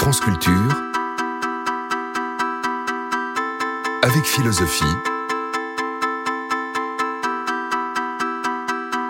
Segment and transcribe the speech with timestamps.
[0.00, 0.82] France Culture,
[4.02, 4.82] avec philosophie,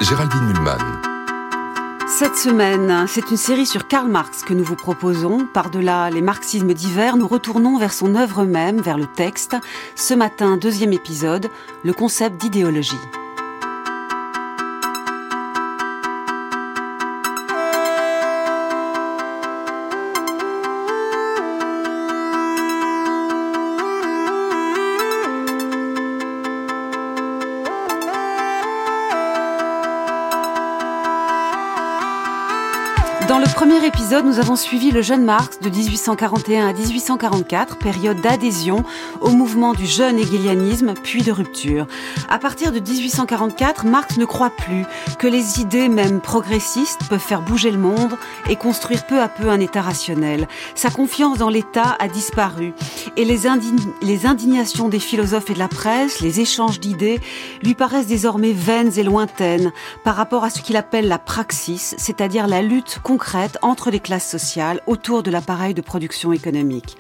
[0.01, 0.79] Géraldine Mulman.
[2.09, 5.47] Cette semaine, c'est une série sur Karl Marx que nous vous proposons.
[5.47, 9.57] Par-delà les marxismes divers, nous retournons vers son œuvre même, vers le texte.
[9.95, 11.51] Ce matin, deuxième épisode,
[11.85, 12.99] le concept d'idéologie.
[34.11, 38.83] Épisode, nous avons suivi le jeune Marx de 1841 à 1844, période d'adhésion
[39.21, 41.87] au mouvement du jeune hegelianisme, puis de rupture.
[42.29, 44.85] À partir de 1844, Marx ne croit plus
[45.21, 48.17] que les idées, même progressistes, peuvent faire bouger le monde
[48.49, 50.49] et construire peu à peu un État rationnel.
[50.75, 52.73] Sa confiance dans l'État a disparu
[53.21, 57.21] et les, indign- les indignations des philosophes et de la presse, les échanges d'idées,
[57.63, 59.73] lui paraissent désormais vaines et lointaines
[60.05, 64.29] par rapport à ce qu'il appelle la praxis, c'est-à-dire la lutte concrète entre les classes
[64.29, 66.97] sociales autour de l'appareil de production économique.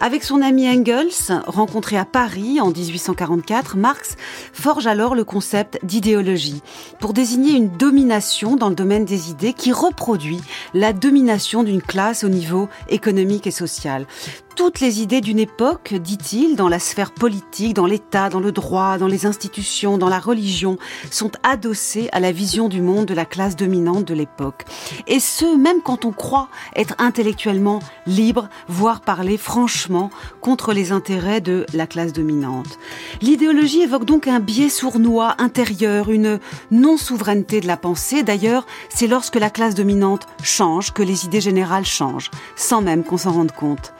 [0.00, 4.16] Avec son ami Engels, rencontré à Paris en 1844, Marx
[4.52, 6.60] forge alors le concept d'idéologie
[6.98, 10.40] pour désigner une domination dans le domaine des idées qui reproduit
[10.74, 14.06] la domination d'une classe au niveau économique et social
[14.54, 18.98] toutes les idées d'une époque, dit-il, dans la sphère politique, dans l'État, dans le droit,
[18.98, 20.78] dans les institutions, dans la religion,
[21.10, 24.64] sont adossées à la vision du monde de la classe dominante de l'époque.
[25.06, 31.40] Et ce, même quand on croit être intellectuellement libre, voire parler franchement contre les intérêts
[31.40, 32.78] de la classe dominante.
[33.20, 36.38] L'idéologie évoque donc un biais sournois intérieur, une
[36.70, 38.22] non-souveraineté de la pensée.
[38.22, 43.18] D'ailleurs, c'est lorsque la classe dominante change que les idées générales changent, sans même qu'on
[43.18, 43.92] s'en rende compte.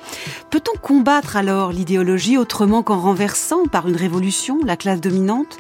[0.53, 5.57] Peut-on combattre alors l'idéologie autrement qu'en renversant par une révolution la classe dominante?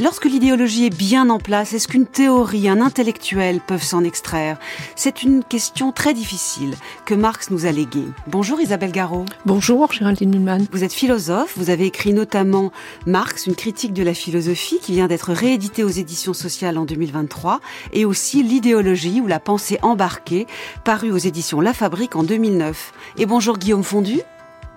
[0.00, 4.56] Lorsque l'idéologie est bien en place, est-ce qu'une théorie, un intellectuel peuvent s'en extraire?
[4.96, 8.06] C'est une question très difficile que Marx nous a léguée.
[8.28, 9.26] Bonjour Isabelle Garot.
[9.44, 10.66] Bonjour Géraldine Mulman.
[10.72, 12.72] Vous êtes philosophe, vous avez écrit notamment
[13.04, 17.60] Marx, une critique de la philosophie qui vient d'être rééditée aux éditions sociales en 2023
[17.92, 20.46] et aussi L'idéologie ou la pensée embarquée
[20.82, 22.94] paru aux éditions La Fabrique en 2009.
[23.18, 24.22] Et bonjour Guillaume Fondu.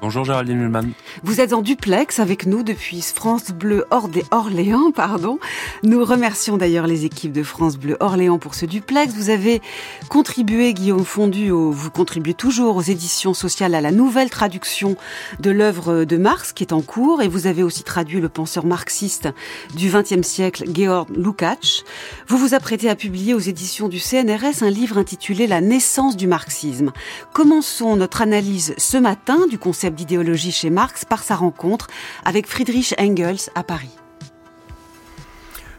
[0.03, 0.91] Bonjour Géraldine Mulman.
[1.24, 5.40] Vous êtes en duplex avec nous depuis France Bleu Orléans, pardon.
[5.81, 9.13] Nous remercions d'ailleurs les équipes de France Bleu Orléans pour ce duplex.
[9.13, 9.62] Vous avez
[10.09, 14.97] contribué, Guillaume Fondu, vous contribuez toujours aux éditions sociales à la nouvelle traduction
[15.40, 18.66] de l'œuvre de Marx qui est en cours et vous avez aussi traduit le penseur
[18.66, 19.30] marxiste
[19.74, 21.86] du XXe siècle, Georg Lukács.
[22.28, 26.28] Vous vous apprêtez à publier aux éditions du CNRS un livre intitulé La naissance du
[26.28, 26.92] marxisme.
[27.31, 31.88] Commençons notre analyse ce matin du concept d'idéologie chez Marx par sa rencontre
[32.26, 33.96] avec Friedrich Engels à Paris.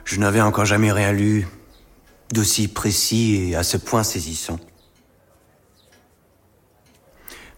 [0.05, 1.47] Je n'avais encore jamais rien lu
[2.33, 4.59] d'aussi précis et à ce point saisissant.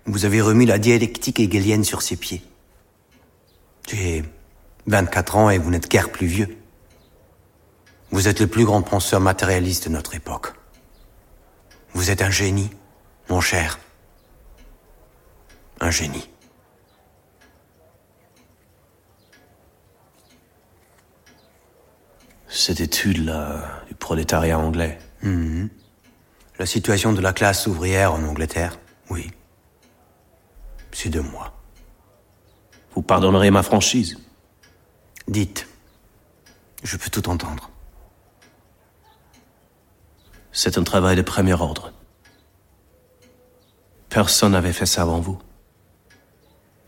[0.07, 2.43] Vous avez remis la dialectique hegelienne sur ses pieds.
[3.89, 4.25] J'ai
[4.87, 6.57] 24 ans et vous n'êtes guère plus vieux.
[8.11, 10.53] Vous êtes le plus grand penseur matérialiste de notre époque.
[11.93, 12.71] Vous êtes un génie,
[13.29, 13.81] mon cher.
[15.81, 16.29] Un génie.
[22.67, 24.99] Cette étude-là du prolétariat anglais.
[25.23, 25.71] Mhm.
[26.59, 29.31] La situation de la classe ouvrière en Angleterre, oui.
[30.91, 31.53] C'est de moi.
[32.93, 34.19] Vous pardonnerez ma franchise.
[35.29, 35.69] Dites.
[36.83, 37.71] Je peux tout entendre.
[40.51, 41.93] C'est un travail de premier ordre.
[44.09, 45.39] Personne n'avait fait ça avant vous.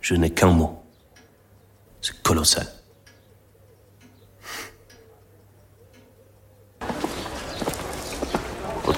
[0.01, 0.83] Je n'ai qu'un mot.
[2.01, 2.67] C'est colossal.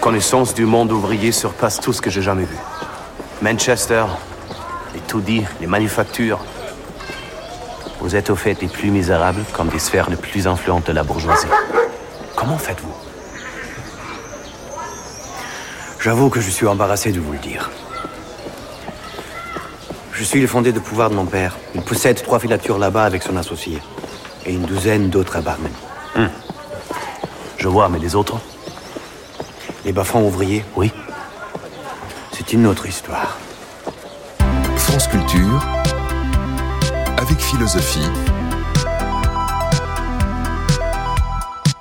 [0.00, 2.56] Votre connaissance du monde ouvrier surpasse tout ce que j'ai jamais vu.
[3.42, 4.06] Manchester,
[4.94, 6.38] les taudis, les manufactures.
[8.00, 11.02] Vous êtes au fait les plus misérables comme des sphères les plus influentes de la
[11.02, 11.48] bourgeoisie.
[12.34, 12.94] Comment faites-vous?
[16.00, 17.70] J'avoue que je suis embarrassé de vous le dire.
[20.14, 21.58] Je suis le fondé de pouvoir de mon père.
[21.74, 23.82] Il possède trois filatures là-bas avec son associé.
[24.46, 25.72] Et une douzaine d'autres à barmen.
[27.58, 28.40] Je vois, mais les autres?
[29.84, 30.92] Les bas-fonds ouvriers, Oui.
[32.32, 33.38] c'est une autre histoire.
[34.76, 35.64] France Culture,
[37.18, 38.08] avec philosophie,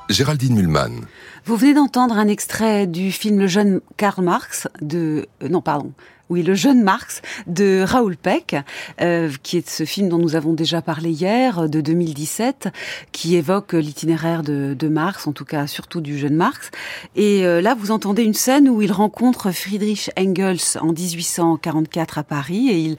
[0.10, 1.02] Géraldine Mulman.
[1.46, 5.28] Vous venez d'entendre un extrait du film Le jeune Karl Marx de...
[5.44, 5.92] euh, non, pardon.
[6.30, 8.56] Oui, le jeune Marx de Raoul Peck,
[9.02, 12.70] euh, qui est ce film dont nous avons déjà parlé hier, de 2017,
[13.12, 16.70] qui évoque l'itinéraire de, de, Marx, en tout cas surtout du jeune Marx.
[17.16, 22.24] Et euh, là, vous entendez une scène où il rencontre Friedrich Engels en 1844 à
[22.24, 22.98] Paris, et il,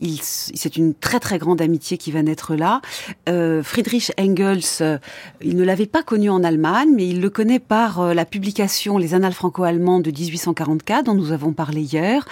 [0.00, 2.80] il c'est une très très grande amitié qui va naître là.
[3.28, 4.98] Euh, Friedrich Engels, euh,
[5.42, 8.98] il ne l'avait pas connu en Allemagne, mais il le connaît par euh, la publication
[8.98, 12.26] Les Annales franco-allemandes de 1844, dont nous avons parlé hier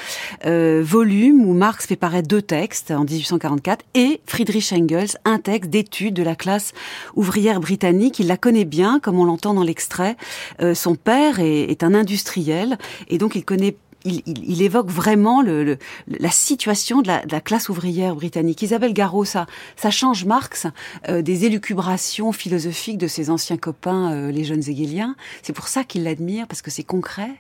[0.47, 5.71] euh, volume où Marx fait paraître deux textes en 1844 et Friedrich Engels un texte
[5.71, 6.73] d'étude de la classe
[7.15, 8.19] ouvrière britannique.
[8.19, 10.17] Il la connaît bien, comme on l'entend dans l'extrait.
[10.61, 12.79] Euh, son père est, est, un industriel
[13.09, 15.79] et donc il connaît il, il, évoque vraiment le, le,
[16.09, 18.63] la situation de la, de la, classe ouvrière britannique.
[18.63, 20.67] Isabelle Garot, ça, ça change Marx
[21.09, 25.17] euh, des élucubrations philosophiques de ses anciens copains, euh, les jeunes hegeliens.
[25.43, 27.31] C'est pour ça qu'il l'admire, parce que c'est concret.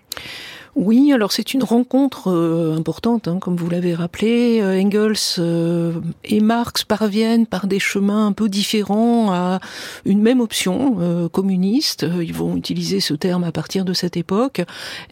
[0.76, 4.60] Oui, alors c'est une rencontre euh, importante, hein, comme vous l'avez rappelé.
[4.62, 9.58] Euh, Engels euh, et Marx parviennent par des chemins un peu différents à
[10.04, 12.06] une même option communiste.
[12.20, 14.62] Ils vont utiliser ce terme à partir de cette époque.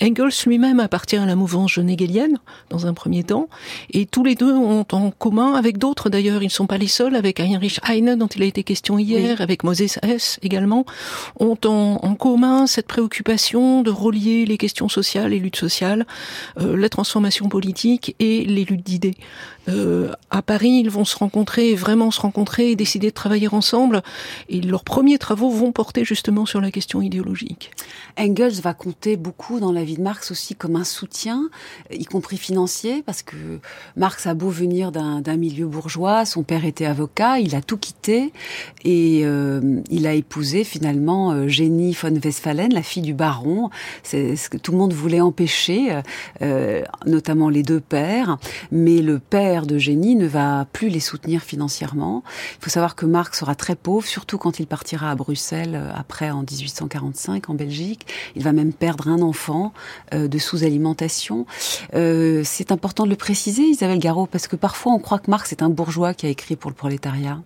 [0.00, 2.38] Engels lui-même appartient à la mouvance jeune hegelienne
[2.70, 3.48] dans un premier temps,
[3.90, 6.86] et tous les deux ont en commun, avec d'autres d'ailleurs, ils ne sont pas les
[6.86, 9.42] seuls, avec Heinrich Heine dont il a été question hier, oui.
[9.42, 10.84] avec Moses Hess également,
[11.40, 16.06] ont en, en commun cette préoccupation de relier les questions sociales et lutte sociale,
[16.60, 19.14] euh, la transformation politique et les luttes d'idées.
[19.68, 24.02] Euh, à Paris, ils vont se rencontrer, vraiment se rencontrer et décider de travailler ensemble.
[24.48, 27.70] Et leurs premiers travaux vont porter justement sur la question idéologique.
[28.18, 31.48] Engels va compter beaucoup dans la vie de Marx aussi comme un soutien,
[31.90, 33.36] y compris financier, parce que
[33.96, 38.32] Marx a beau venir d'un milieu bourgeois, son père était avocat, il a tout quitté
[38.84, 43.70] et euh, il a épousé finalement euh, Jenny von Westphalen, la fille du baron.
[44.02, 46.00] C'est ce que tout le monde voulait empêcher,
[47.06, 48.38] notamment les deux pères.
[48.70, 52.22] Mais le père de Génie ne va plus les soutenir financièrement.
[52.60, 56.30] Il faut savoir que Marx sera très pauvre, surtout quand il partira à Bruxelles après
[56.30, 58.06] en 1845 en Belgique.
[58.36, 59.72] Il va même perdre un enfant
[60.14, 61.46] euh, de sous-alimentation.
[61.94, 65.52] Euh, c'est important de le préciser, Isabelle Garot, parce que parfois on croit que Marx
[65.52, 67.40] est un bourgeois qui a écrit pour le prolétariat.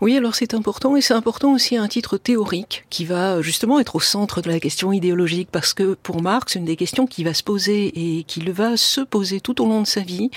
[0.00, 3.80] Oui, alors c'est important et c'est important aussi à un titre théorique qui va justement
[3.80, 7.24] être au centre de la question idéologique parce que pour Marx, une des questions qui
[7.24, 10.30] va se poser et qu'il va se poser tout au long de sa vie,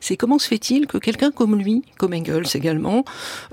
[0.00, 3.04] c'est comment se fait-il que quelqu'un comme lui, comme Engels également,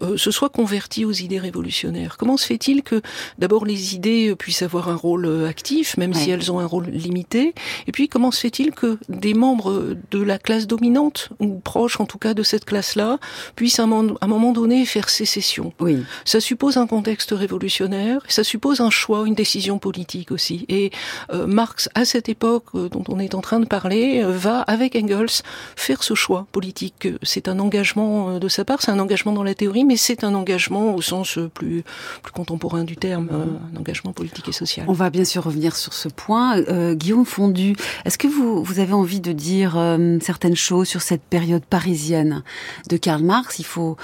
[0.02, 2.18] euh, se soit converti aux idées révolutionnaires?
[2.18, 3.02] Comment se fait-il que
[3.38, 6.18] d'abord les idées puissent avoir un rôle actif, même ouais.
[6.18, 7.54] si elles ont un rôle limité
[7.88, 12.06] Et puis comment se fait-il que des membres de la classe dominante, ou proches en
[12.06, 13.20] tout cas de cette classe-là,
[13.56, 15.74] puissent à un moment donné faire cesser sécession.
[15.80, 16.04] Oui.
[16.26, 20.66] Ça suppose un contexte révolutionnaire, ça suppose un choix, une décision politique aussi.
[20.68, 20.92] Et
[21.34, 24.62] euh, Marx, à cette époque euh, dont on est en train de parler, euh, va,
[24.62, 25.42] avec Engels,
[25.76, 27.08] faire ce choix politique.
[27.24, 30.34] C'est un engagement de sa part, c'est un engagement dans la théorie, mais c'est un
[30.34, 31.84] engagement au sens plus,
[32.24, 34.86] plus contemporain du terme, un engagement politique et social.
[34.90, 36.62] On va bien sûr revenir sur ce point.
[36.94, 37.76] Guillaume Fondu,
[38.06, 39.74] est-ce que vous, vous avez envie de dire
[40.22, 42.44] certaines choses sur cette période parisienne
[42.90, 43.60] de Karl Marx?
[43.60, 43.98] Il faut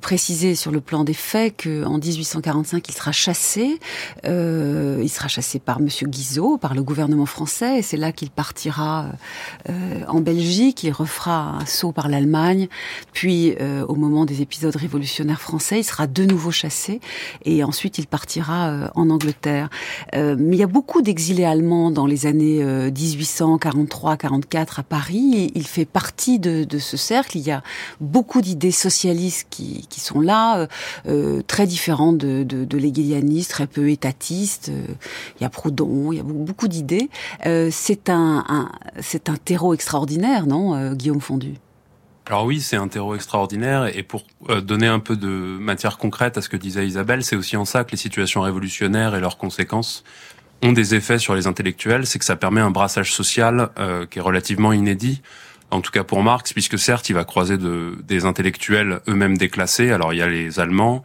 [0.00, 3.78] préciser sur le plan des faits qu'en 1845, il sera chassé.
[4.26, 8.30] Euh, il sera chassé par Monsieur Guizot, par le gouvernement français, et c'est là qu'il
[8.30, 9.06] partira
[9.70, 10.82] euh, en Belgique.
[10.82, 12.68] Il refera un saut par l'Allemagne,
[13.12, 17.00] puis euh, au moment des épisodes révolutionnaires français, il sera de nouveau chassé,
[17.44, 19.70] et ensuite il partira euh, en Angleterre.
[20.12, 25.52] mais il y a beaucoup d'exilés allemands dans les années 1843-44 à Paris.
[25.54, 27.38] Il fait partie de, de, ce cercle.
[27.38, 27.62] Il y a
[28.00, 30.63] beaucoup d'idées socialistes qui, qui sont là
[31.06, 34.70] euh, très différent de, de, très peu étatiste.
[34.70, 34.86] Euh,
[35.38, 37.08] il y a Proudhon, il y a beaucoup, d'idées.
[37.46, 41.54] Euh, c'est un, un terreau extraordinaire, non, euh, Guillaume Fondu?
[42.26, 46.38] Alors oui, c'est un terreau extraordinaire et pour euh, donner un peu de matière concrète
[46.38, 49.36] à ce que disait Isabelle, c'est aussi en ça que les situations révolutionnaires et leurs
[49.36, 50.04] conséquences
[50.62, 54.20] ont des effets sur les intellectuels, c'est que ça permet un brassage social euh, qui
[54.20, 55.20] est relativement inédit
[55.74, 59.90] en tout cas pour Marx, puisque certes, il va croiser de, des intellectuels eux-mêmes déclassés.
[59.90, 61.02] Alors il y a les Allemands,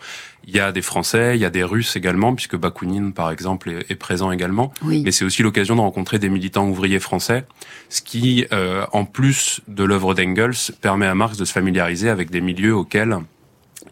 [0.48, 3.70] il y a des Français, il y a des Russes également, puisque Bakounine, par exemple,
[3.70, 4.72] est, est présent également.
[4.84, 5.02] Oui.
[5.04, 7.46] Mais c'est aussi l'occasion de rencontrer des militants ouvriers français,
[7.90, 12.30] ce qui, euh, en plus de l'œuvre d'Engels, permet à Marx de se familiariser avec
[12.30, 13.18] des milieux auxquels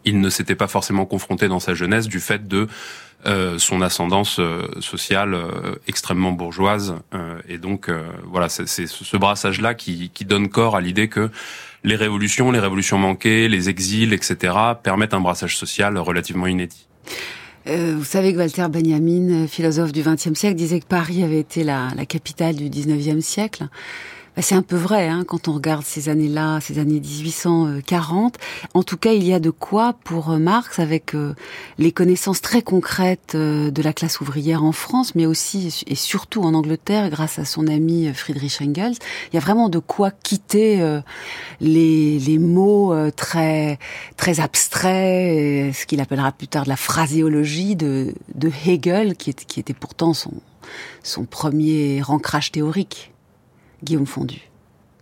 [0.04, 2.68] il ne s'était pas forcément confronté dans sa jeunesse du fait de
[3.26, 6.94] euh, son ascendance euh, sociale euh, extrêmement bourgeoise.
[7.48, 7.90] et donc,
[8.24, 11.30] voilà, c'est ce brassage-là qui, qui, donne corps à l'idée que
[11.84, 16.86] les révolutions, les révolutions manquées, les exils, etc., permettent un brassage social relativement inédit.
[17.66, 21.64] Euh, vous savez que Walter Benjamin, philosophe du XXe siècle, disait que Paris avait été
[21.64, 23.68] la, la capitale du XIXe siècle
[24.42, 28.36] c'est un peu vrai hein, quand on regarde ces années-là, ces années 1840.
[28.74, 31.34] En tout cas, il y a de quoi pour euh, Marx, avec euh,
[31.78, 36.42] les connaissances très concrètes euh, de la classe ouvrière en France, mais aussi et surtout
[36.42, 38.94] en Angleterre, grâce à son ami Friedrich Engels.
[39.32, 41.00] Il y a vraiment de quoi quitter
[41.60, 43.78] les, mots très
[44.16, 48.14] très abstraits, ce qu'il appellera plus tard de la phraséologie de,
[48.66, 50.32] Hegel, qui, était pourtant son
[51.02, 53.12] son premier ancrage théorique.
[53.82, 54.48] Guillaume Fondu.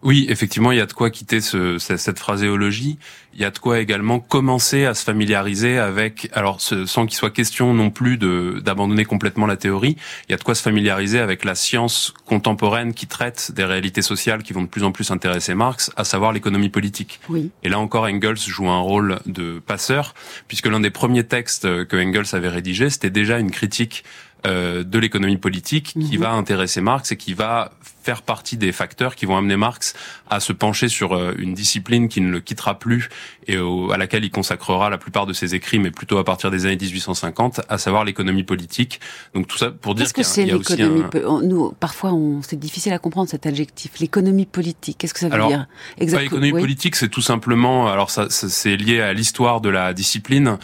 [0.02, 2.98] Oui, effectivement, il y a de quoi quitter ce, cette phraséologie.
[3.34, 7.30] Il y a de quoi également commencer à se familiariser avec, alors sans qu'il soit
[7.30, 9.96] question non plus d'abandonner complètement la théorie,
[10.28, 14.00] il y a de quoi se familiariser avec la science contemporaine qui traite des réalités
[14.00, 17.18] sociales qui vont de plus en plus intéresser Marx, à savoir l'économie politique.
[17.28, 17.50] Oui.
[17.64, 20.14] Et là encore, Engels joue un rôle de passeur,
[20.46, 24.04] puisque l'un des premiers textes que Engels avait rédigé, c'était déjà une critique
[24.46, 26.22] euh, de l'économie politique qui mhm.
[26.22, 27.72] va intéresser Marx et qui va
[28.04, 29.94] faire partie des facteurs qui vont amener Marx
[30.30, 33.08] à se pencher sur euh, une discipline qui ne le quittera plus
[33.48, 36.66] et à laquelle il consacrera la plupart de ses écrits, mais plutôt à partir des
[36.66, 39.00] années 1850, à savoir l'économie politique.
[39.34, 41.10] Donc tout ça pour dire qu'il y, a, aussi un...
[41.42, 42.42] Nous, parfois, on...
[42.42, 44.98] c'est difficile à comprendre cet adjectif, l'économie politique.
[44.98, 45.66] Qu'est-ce que ça veut dire
[45.98, 46.22] Exactement?
[46.22, 50.58] L'économie politique, c'est tout simplement, alors ça, c'est lié à l'histoire de la discipline.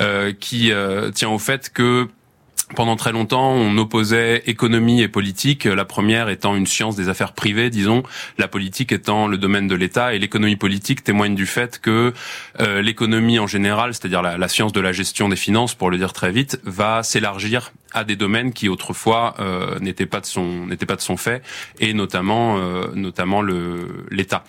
[0.00, 2.08] Euh, qui euh, tient au fait que
[2.74, 7.32] pendant très longtemps, on opposait économie et politique, la première étant une science des affaires
[7.32, 8.02] privées, disons,
[8.38, 12.12] la politique étant le domaine de l'État, et l'économie politique témoigne du fait que
[12.60, 16.12] euh, l'économie en général, c'est-à-dire la, science de la gestion des finances, pour le dire
[16.12, 20.86] très vite, va s'élargir à des domaines qui autrefois euh, n'étaient pas de son n'étaient
[20.86, 21.42] pas de son fait,
[21.80, 24.44] et notamment euh, notamment l'État.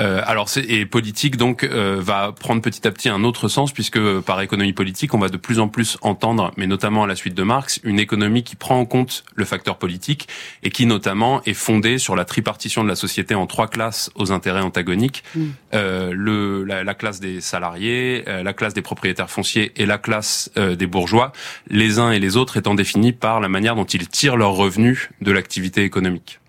[0.00, 3.96] Euh, alors, et politique donc euh, va prendre petit à petit un autre sens puisque
[3.96, 7.16] euh, par économie politique, on va de plus en plus entendre, mais notamment à la
[7.16, 10.28] suite de Marx, une économie qui prend en compte le facteur politique
[10.62, 14.32] et qui notamment est fondée sur la tripartition de la société en trois classes aux
[14.32, 15.46] intérêts antagoniques mm.
[15.72, 20.86] le la, la, classe des salariés, la classe des propriétaires fonciers et la classe des
[20.86, 21.32] bourgeois,
[21.68, 25.10] les uns et les autres étant définis par la manière dont ils tirent leurs revenus
[25.20, 26.40] de l'activité économique.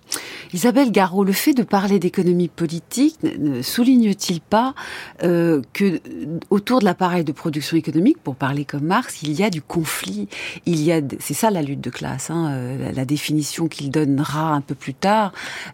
[0.54, 4.76] Isabelle Garot, le fait de parler d'économie politique ne souligne-t-il pas
[5.24, 6.02] euh, que
[6.50, 10.28] autour de l'appareil de production économique, pour parler comme Marx, il y a du conflit,
[10.66, 14.52] il y a, c'est ça la lutte de classe, hein, euh, la, définition qu'il donnera
[14.52, 15.32] un peu plus tard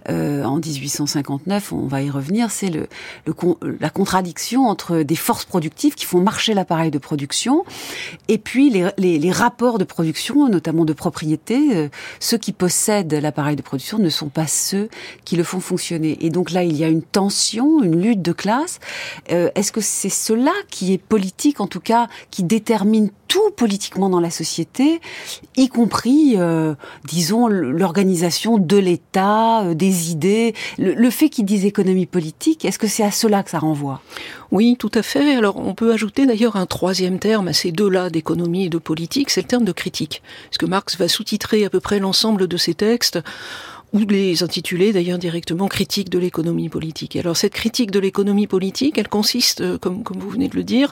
[0.09, 2.87] euh, en 1859, on va y revenir, c'est le,
[3.25, 3.33] le,
[3.79, 7.65] la contradiction entre des forces productives qui font marcher l'appareil de production
[8.27, 11.75] et puis les, les, rapports de production, notamment de propriété.
[11.75, 11.89] Euh,
[12.19, 14.89] ceux qui possèdent l'appareil de production ne sont pas ceux
[15.25, 16.17] qui le font fonctionner.
[16.21, 18.79] Et donc là, il y a une tension, une lutte de classe.
[19.31, 24.09] Euh, est-ce que c'est cela qui est politique, en tout cas, qui détermine tout politiquement
[24.09, 25.01] dans la société,
[25.57, 32.05] y compris, euh, disons, l'organisation de l'État, euh, des idées, le, fait qu'ils disent économie
[32.05, 34.03] politique, est-ce que c'est à cela que ça renvoie?
[34.51, 35.33] Oui, tout à fait.
[35.33, 39.31] Alors on peut ajouter d'ailleurs un troisième terme à ces deux-là d'économie et de politique,
[39.31, 40.21] c'est le terme de critique.
[40.49, 43.17] Parce que Marx va sous-titrer à peu près l'ensemble de ses textes
[43.93, 47.15] ou les intituler d'ailleurs directement critique de l'économie politique.
[47.15, 50.63] alors cette critique de l'économie politique, elle consiste, euh, comme, comme vous venez de le
[50.63, 50.91] dire,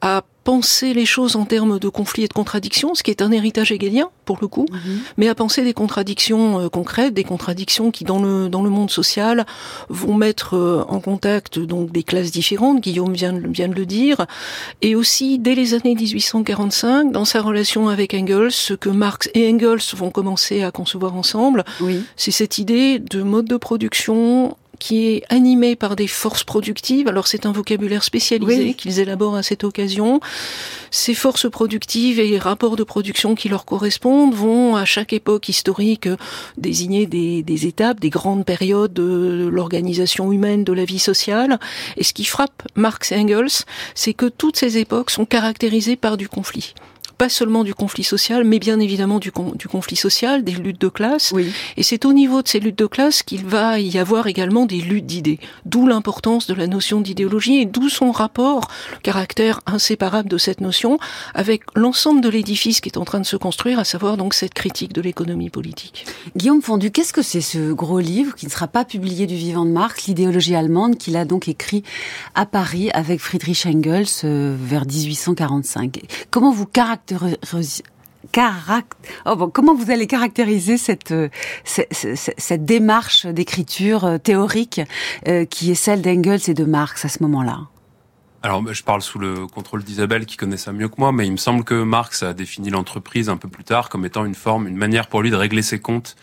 [0.00, 3.32] à penser les choses en termes de conflits et de contradictions, ce qui est un
[3.32, 5.00] héritage hegelien pour le coup, mhm.
[5.16, 8.88] mais à penser des contradictions euh, concrètes, des contradictions qui dans le dans le monde
[8.88, 9.44] social
[9.88, 12.80] vont mettre euh, en contact donc des classes différentes.
[12.80, 14.26] Guillaume vient, vient de le dire,
[14.82, 19.52] et aussi dès les années 1845, dans sa relation avec Engels, ce que Marx et
[19.52, 22.04] Engels vont commencer à concevoir ensemble, oui.
[22.14, 27.08] c'est cette idée de mode de production qui est animé par des forces productives.
[27.08, 30.20] Alors c'est un vocabulaire spécialisé qu'ils élaborent à cette occasion.
[30.90, 35.48] Ces forces productives et les rapports de production qui leur correspondent vont à chaque époque
[35.48, 36.08] historique
[36.56, 41.58] désigner des, des étapes, des grandes périodes de l'organisation humaine de la vie sociale.
[41.96, 43.64] Et ce qui frappe Marx et Engels,
[43.94, 46.74] c'est que toutes ces époques sont caractérisées par du conflit
[47.16, 50.88] pas seulement du conflit social, mais bien évidemment du, du conflit social, des luttes de
[50.88, 51.32] classe.
[51.34, 51.50] Oui.
[51.76, 54.80] Et c'est au niveau de ces luttes de classe qu'il va y avoir également des
[54.80, 55.38] luttes d'idées.
[55.64, 60.60] D'où l'importance de la notion d'idéologie et d'où son rapport, le caractère inséparable de cette
[60.60, 60.98] notion,
[61.34, 64.54] avec l'ensemble de l'édifice qui est en train de se construire, à savoir donc cette
[64.54, 66.04] critique de l'économie politique.
[66.36, 69.64] Guillaume Fondu, qu'est-ce que c'est ce gros livre qui ne sera pas publié du vivant
[69.64, 71.82] de Marx, l'idéologie allemande, qu'il a donc écrit
[72.34, 77.05] à Paris avec Friedrich Engels euh, vers 1845 Comment vous caractérisez
[79.26, 81.28] oh comment vous allez caractériser cette, euh,
[81.64, 84.80] cette, démarche d'écriture euh, théorique
[85.28, 87.60] euh, qui est celle d'Engels et de Marx à ce moment-là?
[88.42, 91.32] Alors, je parle sous le contrôle d'Isabelle qui connaît ça mieux que moi, mais il
[91.32, 94.68] me semble que Marx a défini l'entreprise un peu plus tard comme étant une forme,
[94.68, 96.16] une manière pour lui de régler ses comptes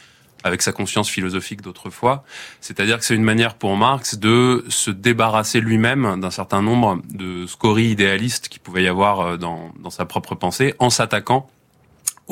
[0.43, 2.23] avec sa conscience philosophique d'autrefois.
[2.61, 7.45] C'est-à-dire que c'est une manière pour Marx de se débarrasser lui-même d'un certain nombre de
[7.47, 11.49] scories idéalistes qui pouvait y avoir euh, dans, dans sa propre pensée en s'attaquant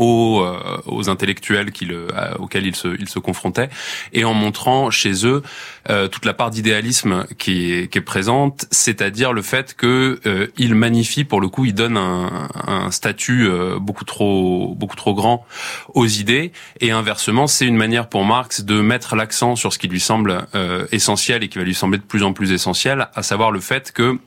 [0.02, 3.70] aux, euh, aux intellectuels euh, auxquels ils se, ils se confrontaient
[4.14, 5.44] et en montrant chez eux
[5.90, 10.48] euh, toute la part d'idéalisme qui est, qui est présente, c'est-à-dire le fait que euh,
[10.58, 13.48] il magnifie pour le coup, il donne un, un statut
[13.80, 15.46] beaucoup trop beaucoup trop grand
[15.94, 19.88] aux idées et inversement, c'est une manière pour Marx de mettre l'accent sur ce qui
[19.88, 20.48] lui semble
[20.92, 23.92] essentiel et qui va lui sembler de plus en plus essentiel, à savoir le fait
[23.92, 24.18] que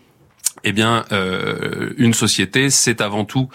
[0.65, 3.49] eh bien, euh, une société, c'est avant tout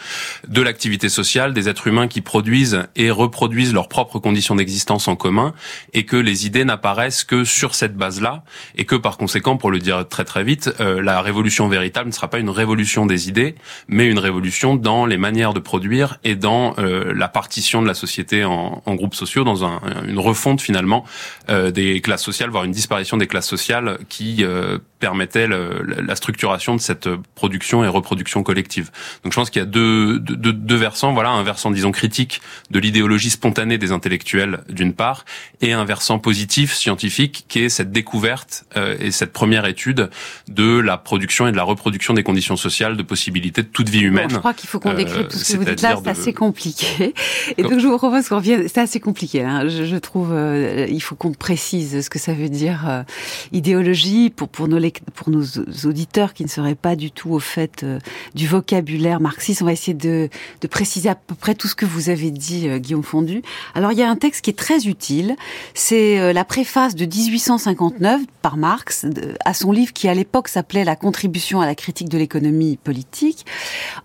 [0.47, 5.15] de l'activité sociale, des êtres humains qui produisent et reproduisent leurs propres conditions d'existence en
[5.15, 5.53] commun,
[5.93, 8.43] et que les idées n'apparaissent que sur cette base-là,
[8.75, 12.13] et que par conséquent, pour le dire très très vite, euh, la révolution véritable ne
[12.13, 13.55] sera pas une révolution des idées,
[13.87, 17.93] mais une révolution dans les manières de produire et dans euh, la partition de la
[17.93, 21.05] société en, en groupes sociaux, dans un, une refonte finalement
[21.49, 26.15] euh, des classes sociales, voire une disparition des classes sociales qui euh, permettait le, la
[26.15, 28.91] structuration de cette production et reproduction collective.
[29.23, 31.13] Donc je pense qu'il y a deux, deux, deux, versants.
[31.13, 35.25] Voilà, un versant disons critique de l'idéologie spontanée des intellectuels d'une part,
[35.61, 40.09] et un versant positif scientifique qui est cette découverte euh, et cette première étude
[40.47, 44.01] de la production et de la reproduction des conditions sociales, de possibilités de toute vie
[44.01, 44.27] humaine.
[44.27, 46.33] Bon, je crois qu'il faut qu'on décrive tout ce que vous dites là, c'est assez
[46.33, 47.13] compliqué.
[47.57, 48.67] Et donc je vous propose qu'on revienne.
[48.67, 49.43] C'est assez compliqué.
[49.43, 49.67] Hein.
[49.67, 53.03] Je, je, trouve euh, il faut qu'on précise ce que ça veut dire euh,
[53.51, 54.77] idéologie pour pour nos
[55.15, 55.43] pour nos
[55.85, 57.99] auditeurs qui ne seraient pas du tout au fait euh,
[58.35, 60.29] du vocabulaire marxiste, on va essayer de,
[60.61, 63.41] de, préciser à peu près tout ce que vous avez dit, euh, Guillaume Fondu.
[63.75, 65.35] Alors, il y a un texte qui est très utile.
[65.73, 69.05] C'est euh, la préface de 1859 par Marx
[69.45, 73.45] à son livre qui, à l'époque, s'appelait La contribution à la critique de l'économie politique.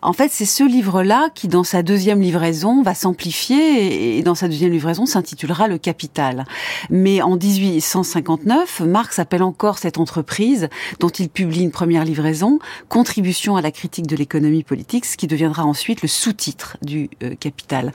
[0.03, 4.49] En fait, c'est ce livre-là qui, dans sa deuxième livraison, va s'amplifier et, dans sa
[4.49, 6.45] deuxième livraison s'intitulera Le Capital.
[6.91, 10.69] Mais en 1859, Marx appelle encore cette entreprise
[11.00, 15.27] dont il publie une première livraison, Contribution à la critique de l'économie politique, ce qui
[15.27, 17.92] deviendra ensuite le sous-titre du euh, Capital.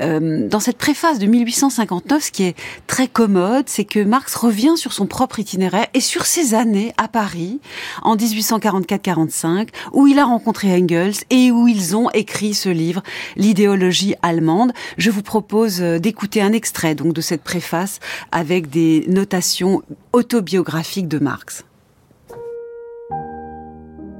[0.00, 4.74] Euh, dans cette préface de 1859, ce qui est très commode, c'est que Marx revient
[4.76, 7.60] sur son propre itinéraire et sur ses années à Paris
[8.02, 13.02] en 1844-45, où il a rencontré Engels et où ils ont écrit ce livre,
[13.36, 14.72] L'idéologie allemande.
[14.98, 18.00] Je vous propose euh, d'écouter un extrait donc de cette préface
[18.32, 21.64] avec des notations autobiographiques de Marx.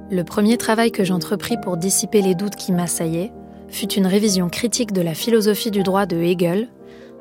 [0.08, 3.32] Le premier travail que j'entrepris pour dissiper les doutes qui m'assaillaient
[3.68, 6.68] fut une révision critique de la philosophie du droit de Hegel,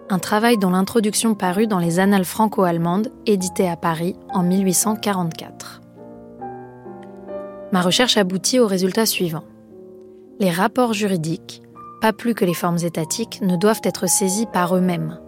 [0.09, 5.81] un travail dont l'introduction parut dans les Annales franco-allemandes, éditées à Paris en 1844.
[7.71, 9.43] Ma recherche aboutit au résultat suivant.
[10.39, 11.63] Les rapports juridiques,
[12.01, 15.19] pas plus que les formes étatiques, ne doivent être saisis par eux-mêmes,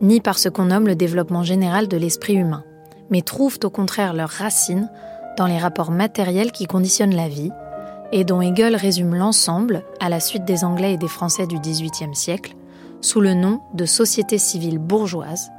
[0.00, 2.62] ni par ce qu'on nomme le développement général de l'esprit humain,
[3.10, 4.88] mais trouvent au contraire leurs racines
[5.40, 7.50] dans les rapports matériels qui conditionnent la vie,
[8.12, 12.14] et dont Hegel résume l'ensemble, à la suite des Anglais et des Français du XVIIIe
[12.14, 12.56] siècle,
[13.00, 15.50] sous le nom de société civile bourgeoise,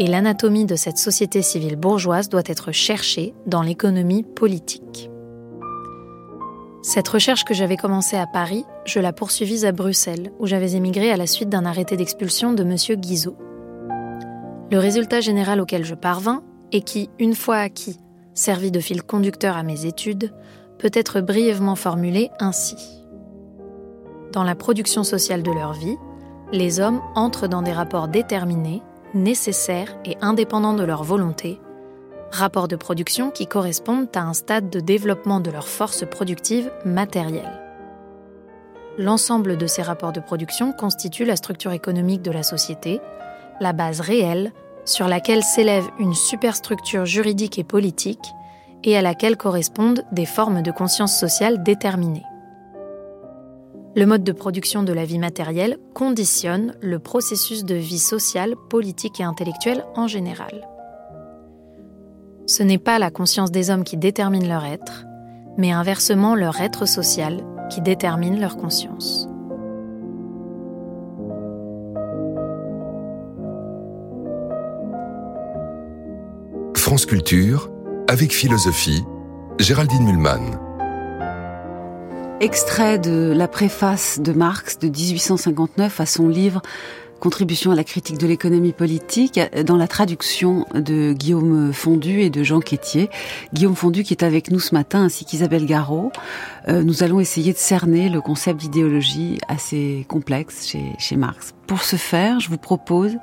[0.00, 5.08] et l'anatomie de cette société civile bourgeoise doit être cherchée dans l'économie politique.
[6.82, 11.12] Cette recherche que j'avais commencée à Paris, je la poursuivis à Bruxelles, où j'avais émigré
[11.12, 13.00] à la suite d'un arrêté d'expulsion de M.
[13.00, 13.36] Guizot.
[14.72, 18.00] Le résultat général auquel je parvins, et qui, une fois acquis,
[18.34, 20.32] servi de fil conducteur à mes études,
[20.78, 22.76] peut être brièvement formulé ainsi.
[24.32, 25.96] Dans la production sociale de leur vie,
[26.52, 28.82] les hommes entrent dans des rapports déterminés,
[29.14, 31.60] nécessaires et indépendants de leur volonté,
[32.32, 37.60] rapports de production qui correspondent à un stade de développement de leur force productive matérielle.
[38.98, 43.00] L'ensemble de ces rapports de production constitue la structure économique de la société,
[43.60, 44.52] la base réelle
[44.84, 48.32] sur laquelle s'élève une superstructure juridique et politique
[48.84, 52.24] et à laquelle correspondent des formes de conscience sociale déterminées.
[53.96, 59.20] Le mode de production de la vie matérielle conditionne le processus de vie sociale, politique
[59.20, 60.68] et intellectuelle en général.
[62.46, 65.04] Ce n'est pas la conscience des hommes qui détermine leur être,
[65.56, 69.28] mais inversement leur être social qui détermine leur conscience.
[76.94, 77.72] France Culture,
[78.06, 79.02] avec philosophie,
[79.58, 80.60] Géraldine Mulman.
[82.38, 86.62] Extrait de la préface de Marx de 1859 à son livre
[87.24, 92.42] contribution à la critique de l'économie politique dans la traduction de Guillaume Fondu et de
[92.42, 93.08] Jean Quétier.
[93.54, 96.12] Guillaume Fondu qui est avec nous ce matin ainsi qu'Isabelle Garot.
[96.68, 101.54] Euh, nous allons essayer de cerner le concept d'idéologie assez complexe chez, chez Marx.
[101.66, 103.16] Pour ce faire, je vous propose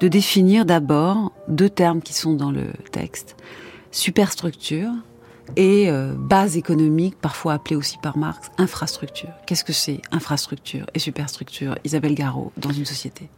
[0.00, 3.36] de définir d'abord deux termes qui sont dans le texte.
[3.90, 4.88] Superstructure
[5.56, 9.28] et euh, base économique, parfois appelée aussi par Marx, infrastructure.
[9.44, 13.28] Qu'est-ce que c'est infrastructure et superstructure, Isabelle Garot, dans une société?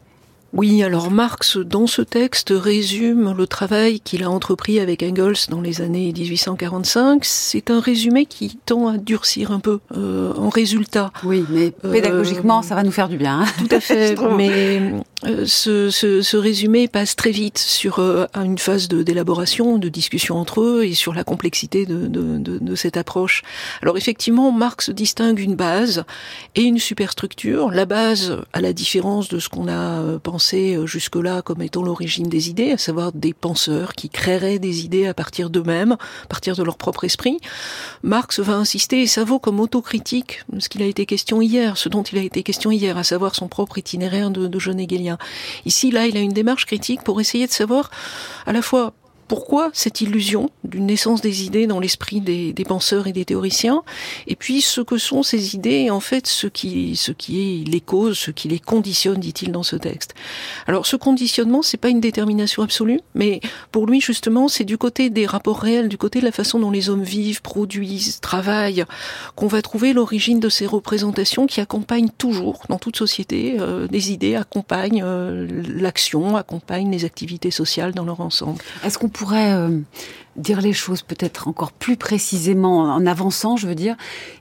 [0.56, 5.60] Oui, alors Marx, dans ce texte, résume le travail qu'il a entrepris avec Engels dans
[5.60, 7.24] les années 1845.
[7.24, 11.10] C'est un résumé qui tend à durcir un peu euh, en résultat.
[11.24, 13.40] Oui, mais euh, pédagogiquement, ça va nous faire du bien.
[13.40, 14.80] Hein tout à fait, mais
[15.26, 20.36] euh, ce, ce, ce, résumé passe très vite sur euh, une phase d'élaboration, de, discussion
[20.36, 23.42] entre eux et sur la complexité de, de, de, cette approche.
[23.82, 26.04] Alors effectivement, Marx distingue une base
[26.54, 27.72] et une superstructure.
[27.72, 32.28] La base, à la différence de ce qu'on a pensé euh, jusque-là comme étant l'origine
[32.28, 36.56] des idées, à savoir des penseurs qui créeraient des idées à partir d'eux-mêmes, à partir
[36.56, 37.38] de leur propre esprit.
[38.02, 41.88] Marx va insister, et ça vaut comme autocritique, ce qu'il a été question hier, ce
[41.88, 45.18] dont il a été question hier, à savoir son propre itinéraire de, de jeune hegelien.
[45.64, 47.90] Ici, là, il a une démarche critique pour essayer de savoir
[48.46, 48.92] à la fois
[49.28, 53.82] pourquoi cette illusion d'une naissance des idées dans l'esprit des, des, penseurs et des théoriciens,
[54.26, 57.80] et puis ce que sont ces idées, en fait ce qui, ce qui est les
[57.80, 60.14] causes, ce qui les conditionne, dit-il dans ce texte.
[60.66, 63.40] Alors ce conditionnement, c'est pas une détermination absolue, mais
[63.72, 66.70] pour lui justement, c'est du côté des rapports réels, du côté de la façon dont
[66.70, 68.84] les hommes vivent, produisent, travaillent,
[69.36, 74.12] qu'on va trouver l'origine de ces représentations qui accompagnent toujours, dans toute société, euh, des
[74.12, 78.60] idées accompagnent euh, l'action, accompagnent les activités sociales dans leur ensemble.
[79.14, 79.78] Pourrait euh,
[80.36, 83.96] dire les choses peut-être encore plus précisément en avançant, je veux dire,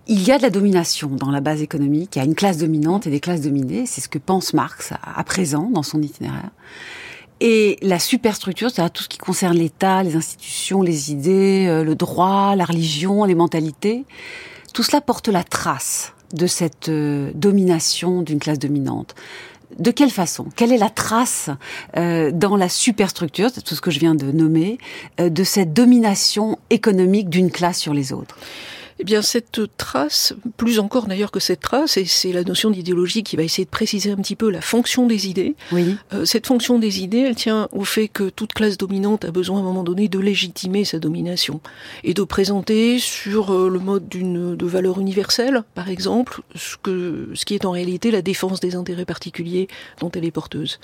[0.07, 2.57] il y a de la domination dans la base économique, il y a une classe
[2.57, 6.49] dominante et des classes dominées, c'est ce que pense Marx à, présent dans son itinéraire.
[7.39, 11.95] Et la superstructure, c'est-à-dire tout ce qui concerne l'État, les institutions, les idées, euh, le
[11.95, 14.05] droit, la religion, les mentalités,
[14.73, 19.13] tout cela porte la trace de cette euh, domination d'une classe dominante
[19.79, 20.47] de quelle façon?
[20.55, 21.49] Quelle est la trace
[21.97, 24.77] euh, dans la superstructure, c'est tout ce que je viens de nommer,
[25.19, 28.37] euh, de cette domination économique d'une classe sur les autres?
[29.03, 33.21] Eh bien, cette trace, plus encore d'ailleurs que cette trace, et c'est la notion d'idéologie
[33.21, 35.55] qui va essayer de préciser un petit peu la fonction des idées.
[35.73, 35.97] Oui.
[36.13, 39.57] Euh, cette fonction des idées, elle tient au fait que toute classe dominante a besoin
[39.57, 41.59] à un moment donné de légitimer sa domination
[42.05, 47.27] et de présenter sur euh, le mode d'une de valeur universelle, par exemple, ce que
[47.33, 49.67] ce qui est en réalité la défense des intérêts particuliers
[49.99, 50.79] dont elle est porteuse.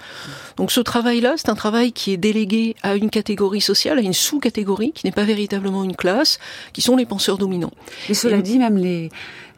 [0.57, 4.11] Donc, ce travail-là, c'est un travail qui est délégué à une catégorie sociale, à une
[4.11, 6.37] sous-catégorie qui n'est pas véritablement une classe,
[6.73, 7.71] qui sont les penseurs dominants.
[8.09, 9.09] Mais cela dit, même les,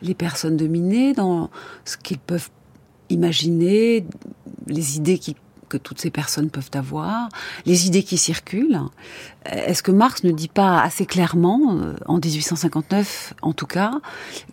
[0.01, 1.49] les personnes dominées, dans
[1.85, 2.49] ce qu'ils peuvent
[3.09, 4.05] imaginer,
[4.67, 5.35] les idées qui
[5.71, 7.29] que toutes ces personnes peuvent avoir,
[7.65, 8.81] les idées qui circulent.
[9.45, 13.93] Est-ce que Marx ne dit pas assez clairement, euh, en 1859 en tout cas,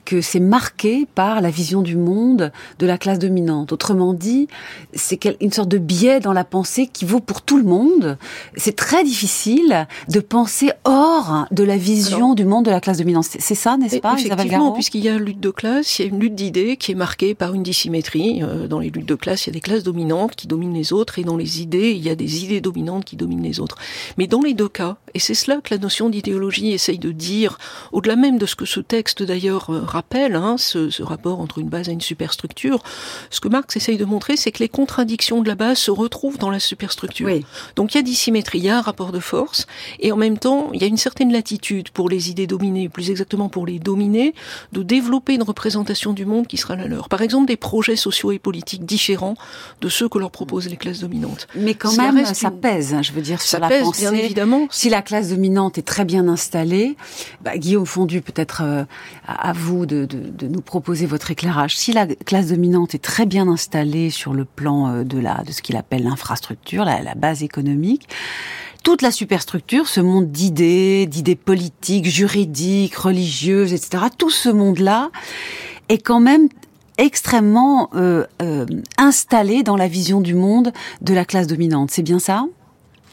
[0.06, 3.70] que c'est marqué par la vision du monde de la classe dominante?
[3.72, 4.48] Autrement dit,
[4.94, 8.16] c'est une sorte de biais dans la pensée qui vaut pour tout le monde.
[8.56, 13.24] C'est très difficile de penser hors de la vision du monde de la classe dominante.
[13.24, 16.08] C'est ça, n'est-ce pas Effectivement, puisqu'il y a une lutte de classe, il y a
[16.08, 18.42] une lutte d'idées qui est marquée par une dissymétrie.
[18.42, 20.94] Euh, dans les luttes de classe, il y a des classes dominantes qui dominent les
[20.94, 23.76] autres et dans les idées, il y a des idées dominantes qui dominent les autres.
[24.16, 24.77] Mais dans les deux cas,
[25.14, 27.58] et c'est cela que la notion d'idéologie essaye de dire,
[27.92, 31.58] au-delà même de ce que ce texte d'ailleurs euh, rappelle, hein, ce, ce, rapport entre
[31.58, 32.82] une base et une superstructure,
[33.30, 36.38] ce que Marx essaye de montrer, c'est que les contradictions de la base se retrouvent
[36.38, 37.26] dans la superstructure.
[37.26, 37.44] Oui.
[37.76, 39.66] Donc il y a dissymétrie, il y a un rapport de force,
[40.00, 43.10] et en même temps, il y a une certaine latitude pour les idées dominées, plus
[43.10, 44.34] exactement pour les dominés,
[44.72, 47.08] de développer une représentation du monde qui sera la leur.
[47.08, 49.34] Par exemple, des projets sociaux et politiques différents
[49.80, 51.46] de ceux que leur proposent les classes dominantes.
[51.54, 54.02] Mais quand même, ça pèse, hein, je veux dire, ça sur pèse, pensée.
[54.02, 54.67] bien évidemment.
[54.70, 56.96] Si la classe dominante est très bien installée,
[57.42, 58.84] bah, Guillaume Fondu, peut-être euh,
[59.26, 60.06] à vous de,
[60.42, 61.76] nous proposer votre éclairage.
[61.76, 65.76] Si la classe dominante est très bien installée sur le plan euh, de ce qu'il
[65.76, 68.08] appelle l'infrastructure, la, la base économique,
[68.82, 75.10] toute la superstructure, ce monde d'idées, d'idées politiques, juridiques, religieuses, etc., tout ce monde-là
[75.88, 76.48] est quand même
[76.98, 78.66] extrêmement euh, euh,
[78.98, 81.90] installé dans la vision du monde de la classe dominante.
[81.90, 82.46] C'est bien ça?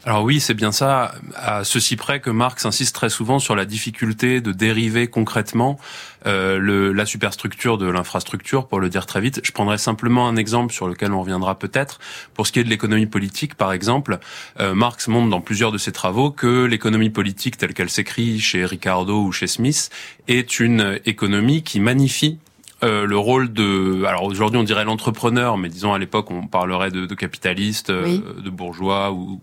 [0.06, 3.65] Alors oui, c'est bien ça, à ceci près que Marx insiste très souvent sur la
[3.65, 5.80] difficulté de dériver concrètement
[6.28, 9.41] euh, le, la superstructure de l'infrastructure, pour le dire très vite.
[9.44, 12.00] Je prendrai simplement un exemple sur lequel on reviendra peut-être.
[12.36, 14.20] Pour ce qui est de l'économie politique, par exemple,
[14.60, 18.63] euh, Marx montre dans plusieurs de ses travaux que l'économie politique telle qu'elle s'écrit chez
[18.63, 19.89] Ricardo ou chez Smith
[20.28, 22.38] est une économie qui magnifie
[22.84, 26.91] euh, le rôle de, alors aujourd'hui on dirait l'entrepreneur, mais disons à l'époque on parlerait
[26.91, 29.41] de, de capitaliste, euh, de bourgeois ou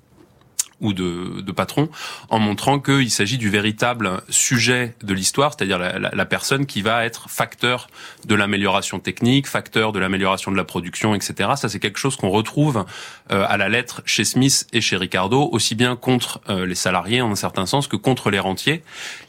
[0.82, 1.88] ou de, de patron,
[2.28, 7.04] en montrant qu'il s'agit du véritable sujet de l'histoire, c'est-à-dire la, la, personne qui va
[7.04, 7.88] être facteur
[8.26, 11.50] de l'amélioration technique, facteur de l'amélioration de la production, etc.
[11.56, 12.84] Ça, c'est quelque chose qu'on retrouve
[13.30, 17.22] euh, à la lettre chez Smith et chez Ricardo, aussi bien contre euh, les salariés
[17.22, 18.82] en un certain sens que contre les rentiers.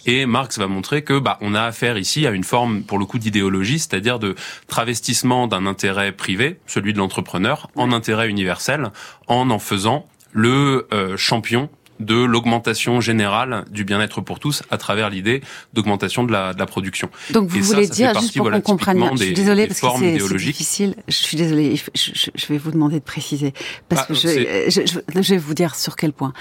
[0.05, 3.05] Et Marx va montrer que bah, on a affaire ici à une forme, pour le
[3.05, 4.35] coup, d'idéologie, c'est-à-dire de
[4.67, 8.91] travestissement d'un intérêt privé, celui de l'entrepreneur, en intérêt universel,
[9.27, 15.09] en en faisant le euh, champion de l'augmentation générale du bien-être pour tous à travers
[15.09, 15.41] l'idée
[15.73, 17.09] d'augmentation de la, de la production.
[17.31, 20.37] Donc vous voulez dire, juste pour qu'on comprenne bien, je suis désolée parce que c'est
[20.37, 23.53] difficile, je suis désolée, je, je, vais vous demander de préciser,
[23.89, 26.33] parce bah, que je, je, vais vous dire sur quel point,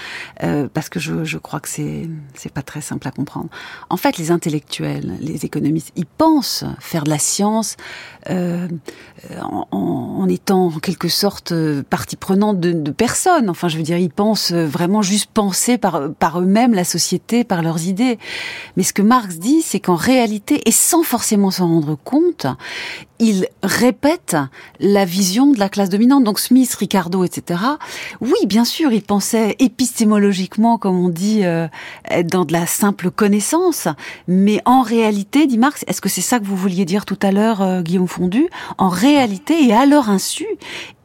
[0.43, 3.49] euh, parce que je, je crois que c'est c'est pas très simple à comprendre.
[3.89, 7.77] En fait, les intellectuels, les économistes, ils pensent faire de la science
[8.29, 8.67] euh,
[9.41, 13.49] en, en, étant en quelque sorte euh, partie prenante de, de personne.
[13.49, 17.87] Enfin, je veux dire, ils pensent vraiment juste penser par, eux-mêmes la société, par leurs
[17.87, 18.17] idées.
[18.75, 22.47] Mais ce que Marx dit, c'est qu'en réalité, et sans forcément s'en rendre compte,
[23.23, 24.35] il répète
[24.81, 26.25] la vision de la classe dominante.
[26.25, 27.61] Donc Smith, Ricardo, etc.
[28.19, 31.67] Oui, bien sûr, il pensait épistémologiquement, comme on dit, euh,
[32.25, 33.87] dans de la simple connaissance.
[34.27, 37.31] Mais en réalité, dit Marx, est-ce que c'est ça que vous vouliez dire tout à
[37.31, 38.47] l'heure, euh, Guillaume Fondu?
[38.77, 40.45] En réalité, et à leur insu,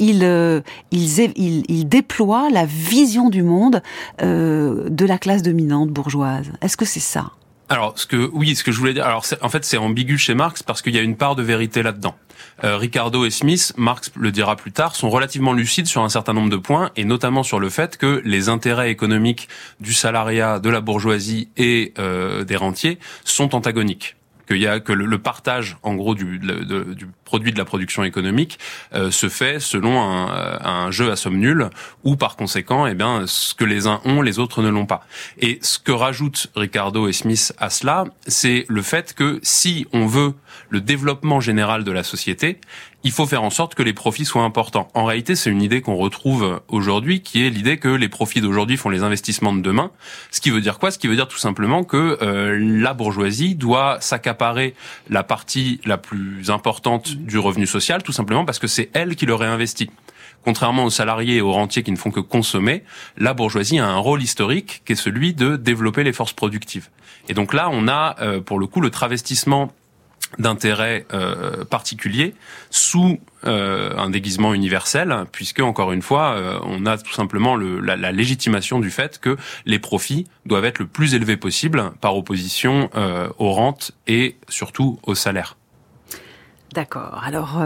[0.01, 3.81] il, euh, il, il, il, déploie la vision du monde
[4.23, 6.51] euh, de la classe dominante bourgeoise.
[6.63, 7.31] Est-ce que c'est ça?
[7.71, 10.35] Alors, ce que oui, ce que je voulais dire, alors en fait, c'est ambigu chez
[10.35, 12.15] Marx parce qu'il y a une part de vérité là-dedans.
[12.65, 16.33] Euh, Ricardo et Smith, Marx le dira plus tard, sont relativement lucides sur un certain
[16.33, 19.49] nombre de points, et notamment sur le fait que les intérêts économiques
[19.81, 24.17] du salariat, de la bourgeoisie et euh, des rentiers sont antagoniques
[24.49, 28.59] qu'il y a que le, partage en gros du, du, produit de la production économique
[28.95, 31.69] euh, se fait selon un, euh, un, jeu à somme nulle
[32.03, 35.07] où par conséquent eh bien ce que les uns ont les autres ne l'ont pas.
[35.39, 40.07] Et ce que rajoutent Ricardo et Smith à cela c'est le fait que si on
[40.07, 40.35] veut
[40.71, 42.59] le développement général de la société
[43.05, 44.89] il faut faire en sorte que les profits soient importants.
[44.93, 48.77] En réalité, c'est une idée qu'on retrouve aujourd'hui, qui est l'idée que les profits d'aujourd'hui
[48.77, 49.93] font les investissements de demain.
[50.31, 50.91] Ce qui veut dire quoi?
[50.91, 54.75] Ce qui veut dire tout simplement que euh, la bourgeoisie doit s'accaparer
[55.09, 59.27] la partie la plus importante du revenu social, tout simplement parce que c'est elle qui
[59.27, 59.91] le réinvestit.
[60.45, 62.83] Contrairement aux salariés et aux rentiers qui ne font que consommer,
[63.17, 66.89] la bourgeoisie a un rôle historique qui est celui de développer les forces productives.
[67.29, 69.73] Et donc là, on a euh, pour le coup le travestissement
[70.39, 72.35] d'intérêt euh, particulier
[72.71, 77.81] sous euh, un déguisement universel, puisque encore une fois, euh, on a tout simplement le,
[77.81, 82.17] la, la, légitimation du fait que les profits doivent être le plus élevés possible par
[82.17, 82.91] opposition
[83.39, 85.57] aux rentes et surtout aux salaires.
[86.73, 87.23] D'accord.
[87.25, 87.61] Alors,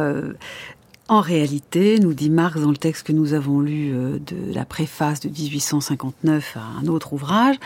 [1.08, 4.64] en réalité, nous dit Marx dans le texte que nous avons lu euh, de la
[4.64, 7.56] préface de 1859 à un autre ouvrage,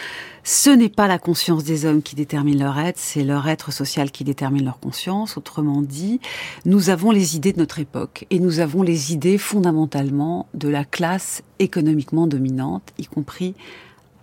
[0.43, 4.11] ce n'est pas la conscience des hommes qui détermine leur être, c'est leur être social
[4.11, 5.37] qui détermine leur conscience.
[5.37, 6.21] Autrement dit,
[6.65, 10.85] nous avons les idées de notre époque et nous avons les idées fondamentalement de la
[10.85, 13.55] classe économiquement dominante, y compris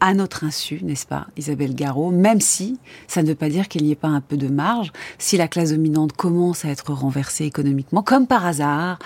[0.04, 3.86] à notre insu, n'est-ce pas, Isabelle Garot, même si ça ne veut pas dire qu'il
[3.86, 7.46] n'y ait pas un peu de marge, si la classe dominante commence à être renversée
[7.46, 9.00] économiquement, comme par hasard,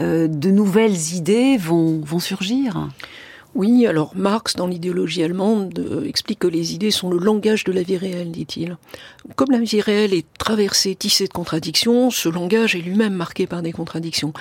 [0.00, 2.90] euh, de nouvelles idées vont, vont surgir.
[3.54, 7.70] Oui, alors Marx, dans l'idéologie allemande, euh, explique que les idées sont le langage de
[7.70, 8.76] la vie réelle, dit-il.
[9.36, 13.62] Comme la vie réelle est traversée, tissée de contradictions, ce langage est lui-même marqué par
[13.62, 14.32] des contradictions.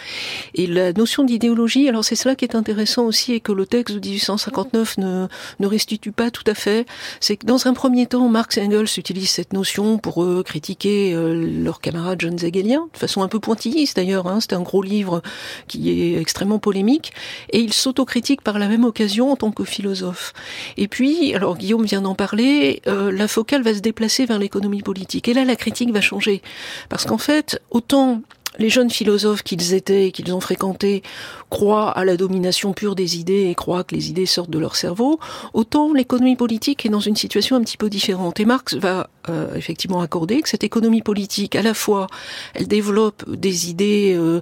[0.55, 3.95] Et la notion d'idéologie, alors c'est cela qui est intéressant aussi et que le texte
[3.95, 5.27] de 1859 ne,
[5.59, 6.87] ne restitue pas tout à fait,
[7.19, 11.13] c'est que dans un premier temps, Marx et Engels utilisent cette notion pour euh, critiquer
[11.13, 14.81] euh, leurs camarades jeunes hegeliens, de façon un peu pointilliste d'ailleurs, hein, c'est un gros
[14.81, 15.21] livre
[15.67, 17.13] qui est extrêmement polémique,
[17.51, 20.33] et ils s'autocritiquent par la même occasion en tant que philosophe.
[20.77, 24.81] Et puis, alors Guillaume vient d'en parler, euh, la focale va se déplacer vers l'économie
[24.81, 25.27] politique.
[25.27, 26.41] Et là, la critique va changer.
[26.89, 28.21] Parce qu'en fait, autant
[28.59, 31.03] les jeunes philosophes qu'ils étaient et qu'ils ont fréquentés
[31.49, 34.75] croient à la domination pure des idées et croient que les idées sortent de leur
[34.75, 35.19] cerveau,
[35.53, 38.39] autant l'économie politique est dans une situation un petit peu différente.
[38.39, 42.07] Et Marx va euh, effectivement accorder que cette économie politique, à la fois,
[42.55, 44.41] elle développe des idées, euh,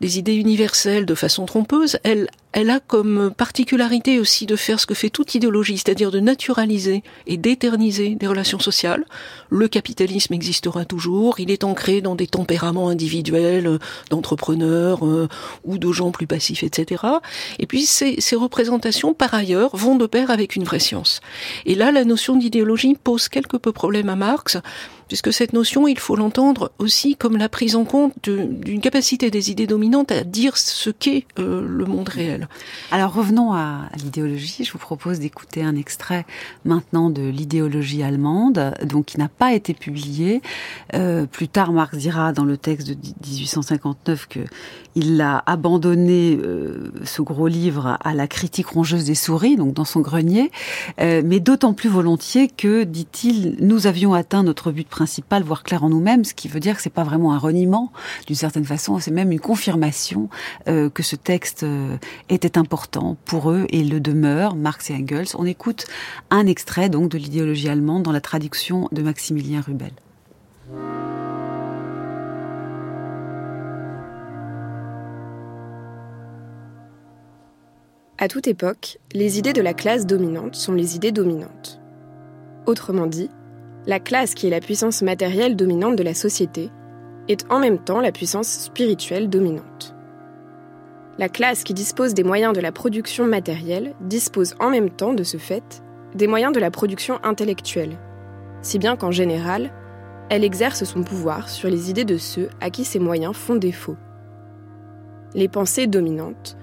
[0.00, 4.86] des idées universelles de façon trompeuse, elle elle a comme particularité aussi de faire ce
[4.86, 9.04] que fait toute idéologie, c'est-à-dire de naturaliser et d'éterniser des relations sociales.
[9.50, 13.78] Le capitalisme existera toujours, il est ancré dans des tempéraments individuels euh,
[14.10, 15.28] d'entrepreneurs euh,
[15.64, 17.02] ou de gens plus passifs, etc.
[17.58, 21.20] Et puis ces, ces représentations, par ailleurs, vont de pair avec une vraie science.
[21.66, 24.58] Et là, la notion d'idéologie pose quelque peu problème à Marx,
[25.14, 29.52] puisque cette notion, il faut l'entendre aussi comme la prise en compte d'une capacité des
[29.52, 32.48] idées dominantes à dire ce qu'est euh, le monde réel.
[32.90, 34.64] Alors revenons à, l'idéologie.
[34.64, 36.26] Je vous propose d'écouter un extrait
[36.64, 40.42] maintenant de l'idéologie allemande, donc qui n'a pas été publié.
[40.94, 44.40] Euh, plus tard, Marx dira dans le texte de 1859 que
[44.96, 49.84] il a abandonné euh, ce gros livre à la critique rongeuse des souris, donc dans
[49.84, 50.52] son grenier,
[50.98, 55.03] mais d'autant plus volontiers que, dit-il, nous avions atteint notre but principal,
[55.44, 57.92] voire clair en nous-mêmes, ce qui veut dire que c'est pas vraiment un reniement,
[58.26, 60.28] d'une certaine façon, c'est même une confirmation
[60.68, 61.64] euh, que ce texte
[62.28, 65.28] était important pour eux et le demeure, Marx et Engels.
[65.34, 65.86] On écoute
[66.30, 69.92] un extrait donc de l'idéologie allemande dans la traduction de Maximilien Rubel.
[78.16, 81.80] À toute époque, les idées de la classe dominante sont les idées dominantes.
[82.64, 83.28] Autrement dit,
[83.86, 86.70] la classe qui est la puissance matérielle dominante de la société
[87.28, 89.94] est en même temps la puissance spirituelle dominante.
[91.18, 95.22] La classe qui dispose des moyens de la production matérielle dispose en même temps de
[95.22, 95.82] ce fait
[96.14, 97.98] des moyens de la production intellectuelle,
[98.62, 99.70] si bien qu'en général,
[100.30, 103.96] elle exerce son pouvoir sur les idées de ceux à qui ces moyens font défaut.
[105.34, 106.56] Les pensées dominantes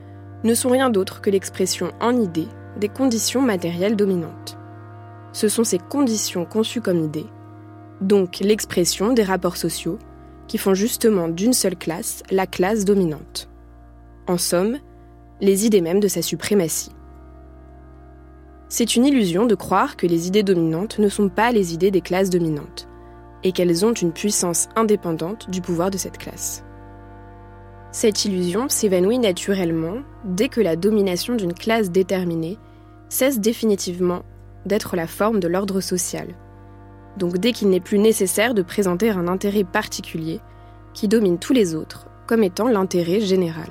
[0.43, 4.57] ne sont rien d'autre que l'expression en idée des conditions matérielles dominantes.
[5.33, 7.27] Ce sont ces conditions conçues comme idées,
[8.01, 9.99] donc l'expression des rapports sociaux,
[10.47, 13.49] qui font justement d'une seule classe la classe dominante.
[14.27, 14.79] En somme,
[15.39, 16.91] les idées mêmes de sa suprématie.
[18.67, 22.01] C'est une illusion de croire que les idées dominantes ne sont pas les idées des
[22.01, 22.87] classes dominantes,
[23.43, 26.63] et qu'elles ont une puissance indépendante du pouvoir de cette classe.
[27.91, 32.57] Cette illusion s'évanouit naturellement dès que la domination d'une classe déterminée
[33.09, 34.23] cesse définitivement
[34.65, 36.27] d'être la forme de l'ordre social.
[37.17, 40.39] Donc dès qu'il n'est plus nécessaire de présenter un intérêt particulier
[40.93, 43.69] qui domine tous les autres comme étant l'intérêt général.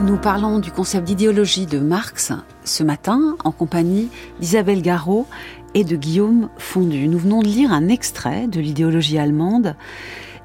[0.00, 2.32] Nous parlons du concept d'idéologie de Marx
[2.64, 4.08] ce matin en compagnie
[4.40, 5.28] d'Isabelle Garot
[5.74, 7.08] et de Guillaume Fondu.
[7.08, 9.74] Nous venons de lire un extrait de l'idéologie allemande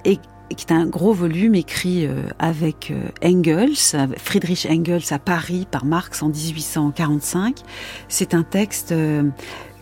[0.05, 0.19] et
[0.55, 3.75] qui est un gros volume écrit euh, avec euh, Engels,
[4.17, 7.57] Friedrich Engels à Paris par Marx en 1845.
[8.07, 9.23] C'est un texte euh,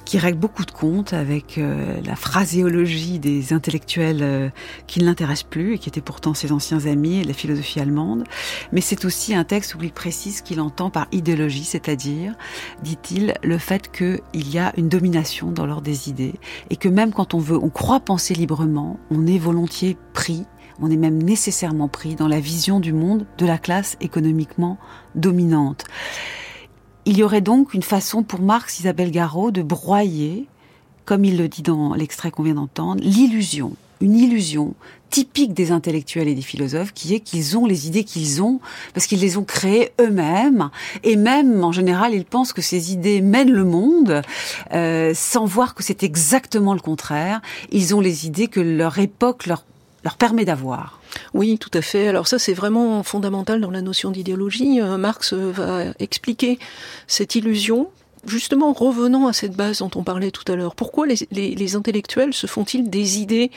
[0.06, 4.50] qui règle beaucoup de comptes avec euh, la phraséologie des intellectuels euh,
[4.88, 8.24] qui ne l'intéressent plus et qui étaient pourtant ses anciens amis et la philosophie allemande.
[8.72, 12.34] Mais c'est aussi un texte où il précise qu'il entend par idéologie, c'est-à-dire,
[12.84, 16.36] dit-il, le fait qu'il y a une domination dans l'ordre des idées
[16.70, 20.46] et que même quand on veut, on croit penser librement, on est volontiers pris
[20.82, 24.78] on est même nécessairement pris dans la vision du monde de la classe économiquement
[25.15, 25.86] dominante.
[27.08, 30.48] Il y aurait donc une façon pour Marx, Isabelle Garot, de broyer,
[31.06, 34.74] comme il le dit dans l'extrait qu'on vient d'entendre, l'illusion, une illusion
[35.12, 38.60] typique des intellectuels et des philosophes, qui est qu'ils ont les idées qu'ils ont
[38.96, 40.72] parce qu'ils les ont créées eux-mêmes,
[41.04, 44.24] et même en général ils pensent que ces idées mènent le monde,
[44.74, 47.39] euh, sans voir que c'est exactement le contraire.
[47.72, 49.63] Ils ont les idées que leur époque leur
[50.06, 51.02] leur permet d'avoir.
[51.34, 52.08] Oui, tout à fait.
[52.08, 54.80] Alors ça, c'est vraiment fondamental dans la notion d'idéologie.
[54.80, 56.60] Euh, Marx va expliquer
[57.08, 57.89] cette illusion
[58.28, 60.76] justement, revenons à cette base dont on parlait tout à l'heure.
[60.76, 63.52] Pourquoi les, intellectuels se font-ils des idées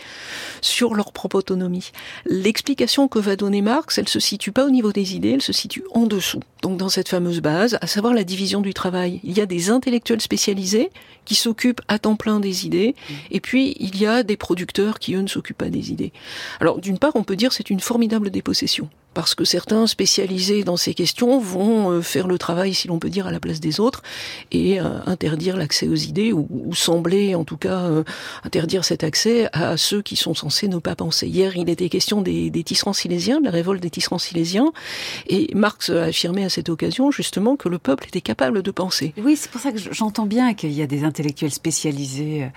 [0.61, 1.91] sur leur propre autonomie?
[2.27, 5.53] L'explication que va donner Marx, elle se situe pas au niveau des idées, elle se
[5.53, 6.41] situe en dessous.
[6.63, 9.21] Donc dans cette fameuse base, à savoir la division du travail.
[9.25, 10.91] Il y a des intellectuels spécialisés
[11.29, 13.15] qui s'occupent à temps plein des idées, mmh.
[13.33, 16.11] et puis il y a des producteurs qui, eux, ne s'occupent pas des idées.
[16.59, 18.89] Alors d'une part, on peut dire c'est une formidable dépossession
[19.19, 23.09] parce que certains spécialisés dans ces questions vont euh, faire le travail, si l'on peut
[23.11, 24.03] dire, à la place des autres
[24.53, 28.05] et euh, interdire l'accès aux idées ou, sembler, en tout cas, euh,
[28.45, 31.27] interdire cet accès à ceux qui sont censés ne pas penser.
[31.27, 34.73] Hier, il était question des, des tisserands silésiens, de la révolte des tisserands silésiens,
[35.29, 39.15] et Marx a affirmé à cette occasion justement que le peuple était capable de penser.
[39.17, 42.49] Oui, c'est pour ça que j'entends bien qu'il y a des intellectuels spécialisés,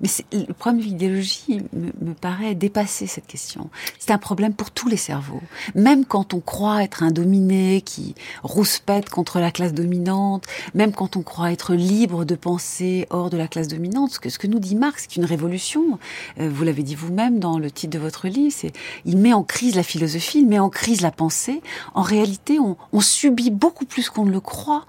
[0.00, 3.70] mais le problème de l'idéologie me, paraît dépasser cette question.
[3.98, 5.42] C'est un problème pour tous les cerveaux,
[5.74, 11.16] même quand on croit être un dominé qui rouspète contre la classe dominante, même quand
[11.16, 14.46] on croit être libre de penser hors de la classe dominante, ce que, ce que
[14.46, 15.98] nous dit Marx, c'est une révolution.
[16.38, 18.72] Euh, vous l'avez dit vous-même dans le titre de votre livre, c'est
[19.04, 21.60] il met en crise la philosophie, il met en crise la pensée.
[21.94, 24.86] En réalité, on subit beaucoup plus qu'on ne le croit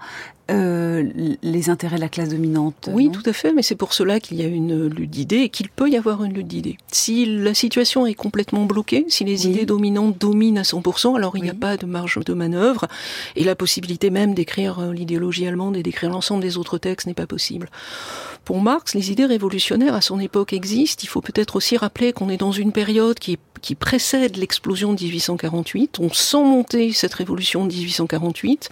[0.48, 1.10] euh,
[1.42, 2.88] les intérêts de la classe dominante.
[2.92, 5.48] Oui, tout à fait, mais c'est pour cela qu'il y a une lutte d'idées et
[5.48, 6.78] qu'il peut y avoir une lutte d'idées.
[6.92, 11.42] Si la situation est complètement bloquée, si les idées dominantes dominent à 100%, alors il
[11.42, 12.86] n'y a pas de marge de manœuvre
[13.34, 17.14] et la possibilité même d'écrire euh, l'idéologie allemande et d'écrire l'ensemble des autres textes n'est
[17.14, 17.68] pas possible.
[18.44, 21.00] Pour Marx, les idées révolutionnaires à son époque existent.
[21.02, 25.02] Il faut peut-être aussi rappeler qu'on est dans une période qui, qui précède l'explosion de
[25.02, 25.98] 1848.
[26.00, 28.68] On sent monter cette révolution de 1848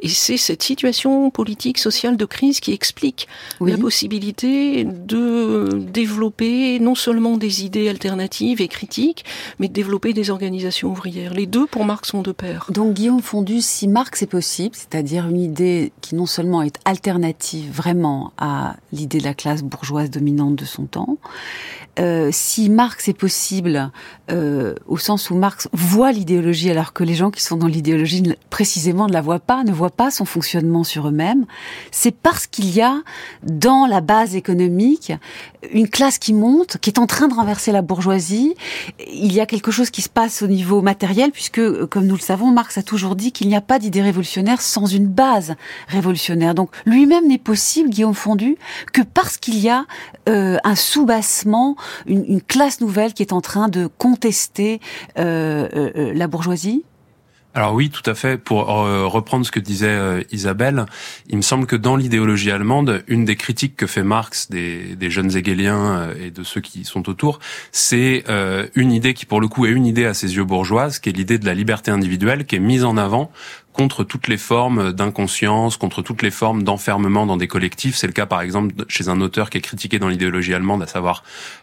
[0.00, 3.28] et c'est cette situation politique, sociale de crise qui explique
[3.60, 9.24] la possibilité de développer non seulement des idées alternatives et critiques,
[9.58, 11.34] mais de développer des organisations ouvrières.
[11.34, 12.66] Les deux, pour Marx, sont de pair.
[12.70, 17.70] Donc Guillaume Fondu, si Marx est possible, c'est-à-dire une idée qui non seulement est alternative
[17.72, 21.18] vraiment à l'idée de la classe bourgeoise dominante de son temps,
[21.98, 23.90] euh, si Marx est possible,
[24.30, 28.22] euh, au sens où Marx voit l'idéologie alors que les gens qui sont dans l'idéologie
[28.50, 31.46] précisément ne la voient pas, ne voient pas son fonctionnement sur eux-mêmes,
[31.90, 33.02] c'est parce qu'il y a
[33.44, 35.12] dans la base économique
[35.72, 38.54] une classe qui monte, qui est en train de renverser la bourgeoisie.
[39.06, 42.14] Il y a quelque chose qui se passe au niveau matériel puisque, euh, comme nous
[42.14, 45.54] le savons, Marx a toujours dit qu'il n'y a pas d'idée révolutionnaire sans une base
[45.88, 46.54] révolutionnaire.
[46.54, 48.56] Donc lui-même n'est possible, Guillaume Fondu,
[48.92, 49.86] que parce qu'il y a
[50.28, 51.76] euh, un soubassement
[52.06, 54.80] une, classe nouvelle qui est en train de contester
[55.18, 56.84] euh, euh, la bourgeoisie?
[57.54, 58.36] Alors oui, tout à fait.
[58.36, 60.84] Pour reprendre ce que disait Isabelle,
[61.30, 65.34] il me semble que dans l'idéologie allemande, une des critiques que fait Marx des, jeunes
[65.34, 67.38] hegeliens et de ceux qui sont autour,
[67.72, 68.24] c'est
[68.74, 71.12] une idée qui pour le coup est une idée à ses yeux bourgeoise, qui est
[71.12, 73.32] l'idée de la liberté individuelle, qui est mise en avant
[73.76, 77.94] contre toutes les formes d'inconscience, contre toutes les formes d'enfermement dans des collectifs.
[77.96, 80.86] C'est le cas par exemple chez un auteur qui est critiqué dans l'idéologie allemande, à
[80.86, 81.22] savoir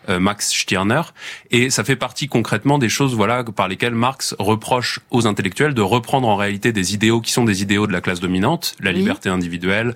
[0.10, 1.02] euh, Max Stirner.
[1.50, 5.82] Et ça fait partie concrètement des choses voilà par lesquelles Marx reproche aux intellectuels de
[5.82, 9.30] reprendre en réalité des idéaux qui sont des idéaux de la classe dominante, la liberté
[9.30, 9.96] individuelle,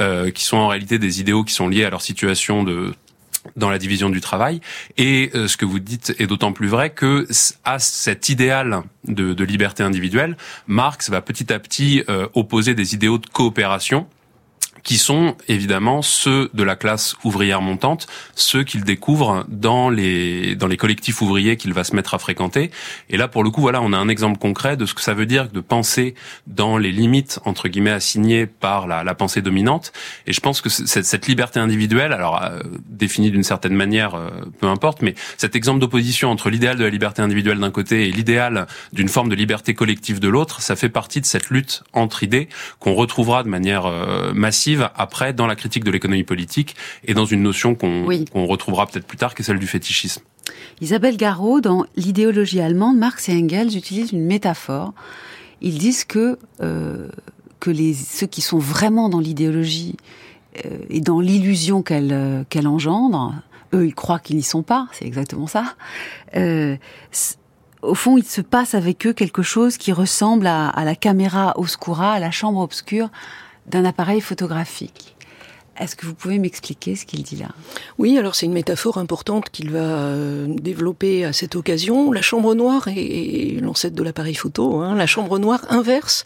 [0.00, 2.92] euh, qui sont en réalité des idéaux qui sont liés à leur situation de
[3.56, 4.60] dans la division du travail.
[4.98, 7.26] Et euh, ce que vous dites est d'autant plus vrai que
[7.64, 10.36] à cet idéal de, de liberté individuelle,
[10.66, 14.06] Marx va petit à petit euh, opposer des idéaux de coopération
[14.82, 20.66] qui sont évidemment ceux de la classe ouvrière montante, ceux qu'il découvre dans les dans
[20.66, 22.70] les collectifs ouvriers qu'il va se mettre à fréquenter.
[23.10, 25.14] Et là, pour le coup, voilà, on a un exemple concret de ce que ça
[25.14, 26.14] veut dire de penser
[26.46, 29.92] dans les limites entre guillemets assignées par la, la pensée dominante.
[30.26, 34.30] Et je pense que cette, liberté individuelle, alors euh, définie d'une certaine manière, euh,
[34.60, 38.12] peu importe, mais cet exemple d'opposition entre l'idéal de la liberté individuelle d'un côté et
[38.12, 42.22] l'idéal d'une forme de liberté collective de l'autre, ça fait partie de cette lutte entre
[42.22, 47.14] idées qu'on retrouvera de manière euh, massive après dans la critique de l'économie politique et
[47.14, 50.22] dans une notion qu'on retrouvera peut-être plus tard, qui est celle du fétichisme.
[50.80, 54.92] Isabelle Garot, dans l'idéologie allemande, Marx et Engels utilisent une métaphore.
[55.60, 57.08] Ils disent que euh,
[57.60, 59.96] que les ceux qui sont vraiment dans l'idéologie
[60.64, 63.34] euh, et dans l'illusion qu'elle euh, qu'elle engendre,
[63.74, 65.76] eux ils croient qu'ils n'y sont pas, c'est exactement ça.
[67.82, 71.52] au fond, il se passe avec eux quelque chose qui ressemble à, à la caméra
[71.56, 73.10] oscura, à la chambre obscure
[73.66, 75.16] d'un appareil photographique.
[75.78, 77.48] Est-ce que vous pouvez m'expliquer ce qu'il dit là?
[77.98, 82.12] Oui, alors c'est une métaphore importante qu'il va euh, développer à cette occasion.
[82.12, 84.80] La chambre noire est, l'ancêtre de l'appareil photo.
[84.80, 84.94] Hein.
[84.94, 86.24] La chambre noire inverse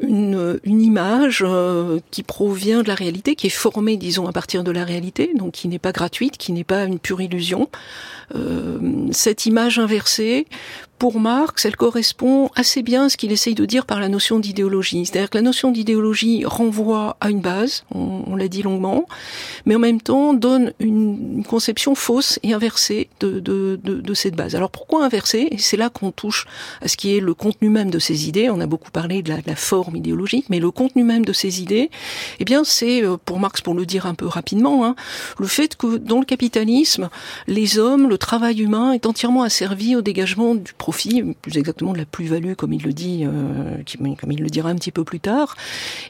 [0.00, 4.70] une, image euh, qui provient de la réalité, qui est formée, disons, à partir de
[4.70, 7.68] la réalité, donc qui n'est pas gratuite, qui n'est pas une pure illusion.
[8.34, 8.78] Euh,
[9.12, 10.46] cette image inversée
[10.98, 14.38] pour Marx, elle correspond assez bien à ce qu'il essaye de dire par la notion
[14.38, 15.04] d'idéologie.
[15.04, 19.06] C'est-à-dire que la notion d'idéologie renvoie à une base, on, l'a dit longuement,
[19.66, 24.34] mais en même temps donne une, conception fausse et inversée de, de, de, de cette
[24.34, 24.54] base.
[24.54, 25.50] Alors pourquoi inversée?
[25.58, 26.46] C'est là qu'on touche
[26.80, 28.48] à ce qui est le contenu même de ces idées.
[28.50, 31.32] On a beaucoup parlé de la, de la forme idéologique, mais le contenu même de
[31.32, 31.90] ces idées,
[32.38, 34.96] eh bien c'est, euh, pour Marx, pour le dire un peu rapidement, hein,
[35.38, 37.10] le fait que dans le capitalisme,
[37.46, 41.98] les hommes, le travail humain est entièrement asservi au dégagement du profit, plus exactement de
[41.98, 43.82] la plus-value, comme il le dit, euh,
[44.20, 45.56] comme il le dira un petit peu plus tard.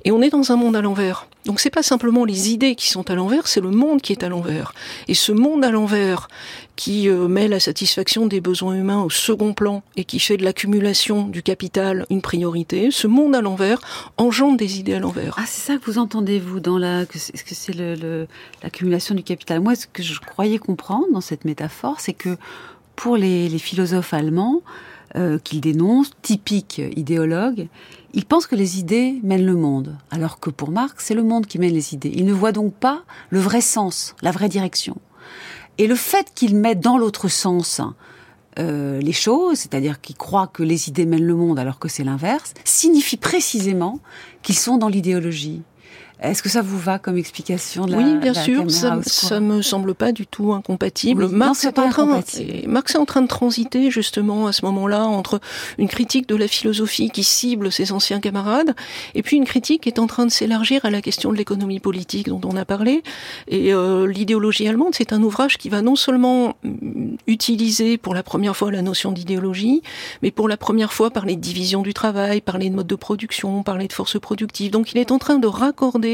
[0.05, 1.29] Et on est dans un monde à l'envers.
[1.45, 4.25] Donc c'est pas simplement les idées qui sont à l'envers, c'est le monde qui est
[4.25, 4.75] à l'envers.
[5.07, 6.27] Et ce monde à l'envers
[6.75, 10.43] qui euh, met la satisfaction des besoins humains au second plan et qui fait de
[10.43, 13.79] l'accumulation du capital une priorité, ce monde à l'envers
[14.17, 15.37] engendre des idées à l'envers.
[15.39, 17.77] Ah, c'est ça que vous entendez, vous, dans la, que c'est
[18.63, 19.61] l'accumulation du capital?
[19.61, 22.37] Moi, ce que je croyais comprendre dans cette métaphore, c'est que
[22.97, 24.63] pour les, philosophes allemands
[25.17, 27.69] euh, qu'ils dénoncent, typiques idéologues,
[28.13, 31.47] ils pensent que les idées mènent le monde, alors que pour Marx, c'est le monde
[31.47, 32.13] qui mène les idées.
[32.15, 34.97] Ils ne voient donc pas le vrai sens, la vraie direction.
[35.79, 37.81] Et le fait qu'ils mettent dans l'autre sens
[38.61, 42.05] euh, les choses, c'est-à-dire qui croient que les idées mènent le monde alors que c'est
[42.05, 43.99] l'inverse, signifie précisément
[44.43, 45.63] qu'ils sont dans l'idéologie.
[46.21, 49.63] Est-ce que ça vous va comme explication de la, Oui, bien sûr, ça, ça me
[49.63, 51.29] semble pas du tout incompatible.
[51.29, 52.23] Marx, est en train,
[52.67, 55.41] Marx est en train de transiter justement à ce moment-là entre
[55.77, 58.75] une critique de la philosophie qui cible ses anciens camarades
[59.15, 61.81] et puis une critique qui est en train de s'élargir à la question de l'économie
[61.81, 63.03] politique dont on a parlé.
[63.49, 68.23] Et euh, l'idéologie allemande, c'est un ouvrage qui va non seulement mm, utiliser pour la
[68.23, 69.83] première fois la notion d'idéologie,
[70.23, 73.63] mais pour la première fois parler de division du travail, parler de mode de production,
[73.63, 74.71] parler de force productive.
[74.71, 76.14] Donc il est en train de raccorder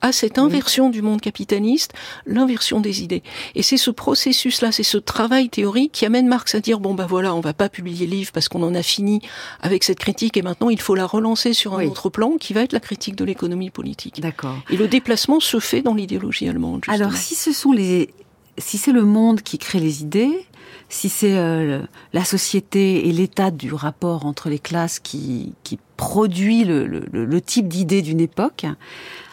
[0.00, 1.92] à cette inversion du monde capitaliste,
[2.26, 3.22] l'inversion des idées.
[3.54, 7.06] Et c'est ce processus-là, c'est ce travail théorique qui amène Marx à dire bon bah
[7.08, 9.20] voilà, on va pas publier le livre parce qu'on en a fini
[9.60, 12.62] avec cette critique et maintenant il faut la relancer sur un autre plan qui va
[12.62, 14.20] être la critique de l'économie politique.
[14.20, 14.56] D'accord.
[14.70, 16.82] Et le déplacement se fait dans l'idéologie allemande.
[16.88, 18.10] Alors si ce sont les
[18.58, 20.46] si c'est le monde qui crée les idées,
[20.88, 21.80] si c'est euh,
[22.12, 27.40] la société et l'état du rapport entre les classes qui, qui produit le, le, le
[27.40, 28.66] type d'idée d'une époque,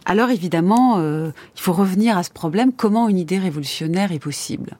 [0.05, 4.77] alors évidemment, euh, il faut revenir à ce problème comment une idée révolutionnaire est possible,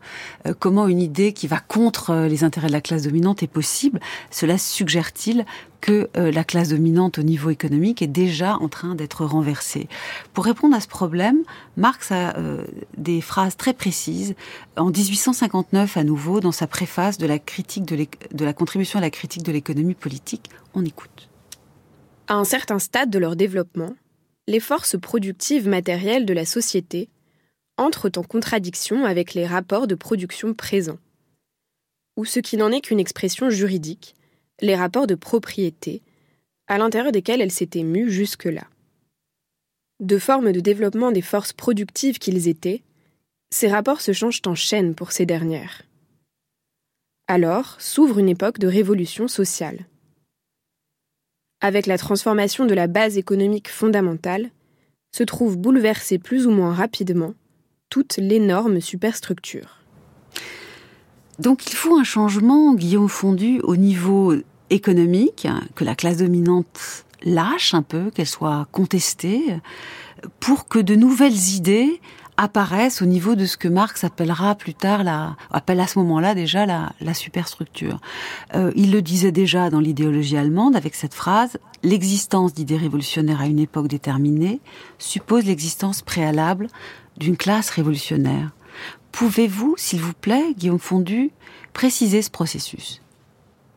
[0.48, 3.48] euh, comment une idée qui va contre euh, les intérêts de la classe dominante est
[3.48, 4.00] possible?
[4.32, 5.46] Cela suggère-t-il
[5.80, 9.88] que la classe dominante au niveau économique est déjà en train d'être renversée?
[10.32, 11.40] Pour répondre à ce problème,
[11.76, 12.36] Marx a
[12.98, 14.36] des phrases très précises.
[14.78, 19.02] En 1859, à nouveau, dans sa préface de la critique de, de la contribution à
[19.02, 21.30] la critique de l'économie politique, on écoute.
[22.28, 23.96] À un certain stade de leur développement,
[24.48, 27.10] les forces productives matérielles de la société
[27.78, 31.00] entrent en contradiction avec les rapports de production présents,
[32.18, 34.16] ou ce qui n'en est qu'une expression juridique,
[34.62, 36.02] les rapports de propriété,
[36.68, 38.68] à l'intérieur desquels elles s'étaient mues jusque-là.
[40.00, 42.84] De forme de développement des forces productives qu'ils étaient,
[43.52, 45.84] ces rapports se changent en chaîne pour ces dernières.
[47.28, 49.86] Alors s'ouvre une époque de révolution sociale.
[51.62, 54.50] Avec la transformation de la base économique fondamentale,
[55.12, 57.34] se trouve bouleversée plus ou moins rapidement
[57.90, 59.78] toute l'énorme superstructure.
[61.40, 64.34] Donc il faut un changement, Guillaume Fondu, au niveau
[64.70, 69.44] économique, que la classe dominante lâche un peu, qu'elle soit contestée,
[70.40, 72.00] pour que de nouvelles idées
[72.42, 76.34] apparaissent au niveau de ce que Marx appellera plus tard, la, appelle à ce moment-là
[76.34, 78.00] déjà la, superstructure.
[78.56, 83.46] Euh, il le disait déjà dans l'idéologie allemande avec cette phrase l'existence d'idées révolutionnaires à
[83.46, 84.60] une époque déterminée
[84.98, 86.68] suppose l'existence préalable
[87.18, 88.50] d'une classe révolutionnaire.
[89.12, 91.32] Pouvez-vous, s'il vous plaît, Guillaume Fondu,
[91.74, 93.02] préciser ce processus?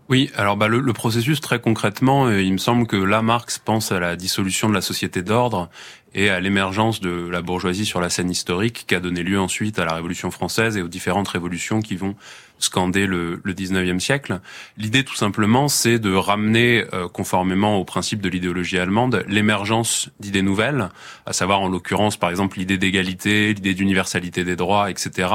[0.09, 3.59] Oui, alors bah, le, le, processus très concrètement, euh, il me semble que là Marx
[3.59, 5.71] pense à la dissolution de la société d'ordre
[6.15, 9.79] et à l'émergence de la bourgeoisie sur la scène historique qui a donné lieu ensuite
[9.79, 12.15] à la Révolution française et aux différentes révolutions qui vont
[12.59, 14.41] scander le, le 19e siècle.
[14.77, 20.43] L'idée tout simplement, c'est de ramener, euh, conformément au principe de l'idéologie allemande, l'émergence d'idées
[20.43, 20.89] nouvelles,
[21.27, 25.29] à savoir en l'occurrence par exemple l'idée d'égalité, l'idée d'universalité des droits, etc.,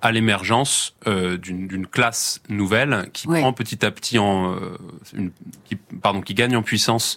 [0.00, 4.78] à l'émergence euh, d'une classe nouvelle qui prend petit à petit en, euh,
[5.14, 5.32] une,
[5.64, 7.16] qui, pardon, qui gagne en puissance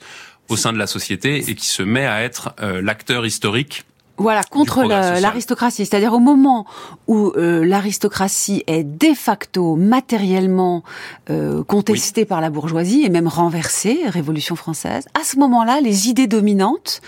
[0.49, 3.85] au sein de la société et qui se met à être euh, l'acteur historique
[4.21, 5.85] voilà, contre l'aristocratie.
[5.85, 6.65] C'est-à-dire au moment
[7.07, 10.83] où euh, l'aristocratie est de facto matériellement
[11.29, 16.27] euh, contestée par la bourgeoisie et même renversée, Révolution française, à ce moment-là, les idées
[16.27, 17.01] dominantes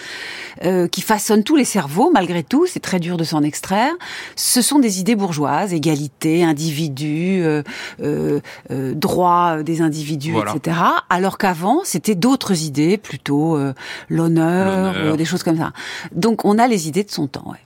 [0.63, 3.93] euh, qui façonnent tous les cerveaux, malgré tout, c'est très dur de s'en extraire,
[4.35, 7.43] ce sont des idées bourgeoises, égalité, individu,
[8.69, 10.77] droit des individus, etc.
[11.09, 13.57] Alors qu'avant, c'était d'autres idées, plutôt
[14.09, 15.71] l'honneur, des choses comme ça.
[16.13, 17.49] Donc on a les idées de son temps.
[17.49, 17.59] Ouais.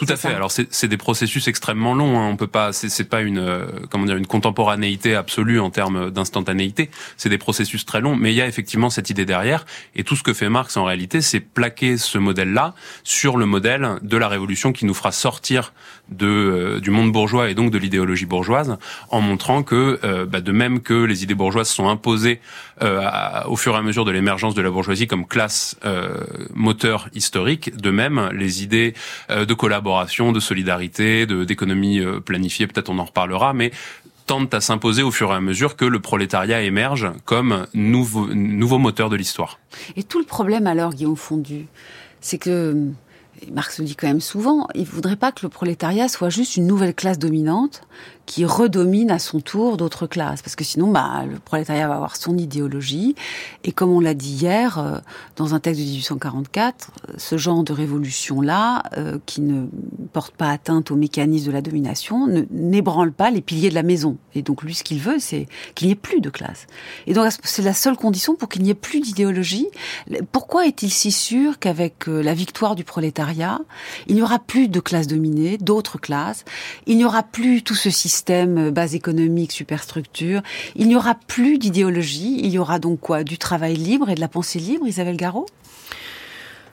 [0.00, 0.28] Tout à fait.
[0.28, 2.18] Alors c'est des processus extrêmement longs.
[2.18, 2.30] Hein.
[2.30, 6.90] On peut pas, c'est pas une euh, comment dire une contemporanéité absolue en termes d'instantanéité.
[7.18, 9.66] C'est des processus très longs, mais il y a effectivement cette idée derrière.
[9.94, 13.98] Et tout ce que fait Marx en réalité, c'est plaquer ce modèle-là sur le modèle
[14.00, 15.74] de la révolution qui nous fera sortir
[16.10, 18.78] de euh, du monde bourgeois et donc de l'idéologie bourgeoise,
[19.10, 22.40] en montrant que euh, bah, de même que les idées bourgeoises sont imposées
[23.46, 25.76] au fur et à mesure de l'émergence de la bourgeoisie comme classe
[26.54, 28.94] moteur historique, de même les idées
[29.28, 33.72] de collaboration de solidarité, de d'économie euh, planifiée, peut-être on en reparlera, mais
[34.26, 38.78] tendent à s'imposer au fur et à mesure que le prolétariat émerge comme nouveau, nouveau
[38.78, 39.58] moteur de l'histoire.
[39.96, 41.66] Et tout le problème alors, Guillaume Fondu,
[42.20, 42.76] c'est que
[43.52, 46.66] Marx le dit quand même souvent, il voudrait pas que le prolétariat soit juste une
[46.66, 47.82] nouvelle classe dominante,
[48.26, 50.40] qui redomine à son tour d'autres classes.
[50.42, 53.16] Parce que sinon, bah, le prolétariat va avoir son idéologie.
[53.64, 54.98] Et comme on l'a dit hier, euh,
[55.36, 59.66] dans un texte de 1844, ce genre de révolution-là, euh, qui ne
[60.12, 64.16] porte pas atteinte aux mécanismes de la domination, n'ébranle pas les piliers de la maison.
[64.34, 66.66] Et donc lui, ce qu'il veut, c'est qu'il n'y ait plus de classe.
[67.06, 69.66] Et donc c'est la seule condition pour qu'il n'y ait plus d'idéologie.
[70.32, 73.60] Pourquoi est-il si sûr qu'avec euh, la victoire du prolétariat,
[74.06, 76.44] il n'y aura plus de classes dominées, d'autres classes,
[76.86, 80.42] il n'y aura plus tout ce système euh, base économique, superstructure.
[80.76, 82.40] Il n'y aura plus d'idéologie.
[82.42, 83.24] Il y aura donc quoi?
[83.24, 85.46] Du travail libre et de la pensée libre, Isabelle Garot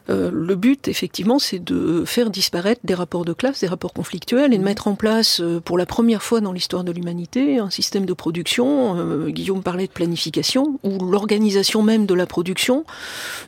[0.10, 4.54] euh, le but, effectivement, c'est de faire disparaître des rapports de classe, des rapports conflictuels,
[4.54, 7.70] et de mettre en place, euh, pour la première fois dans l'histoire de l'humanité, un
[7.70, 8.98] système de production.
[8.98, 12.86] Euh, Guillaume parlait de planification, ou l'organisation même de la production,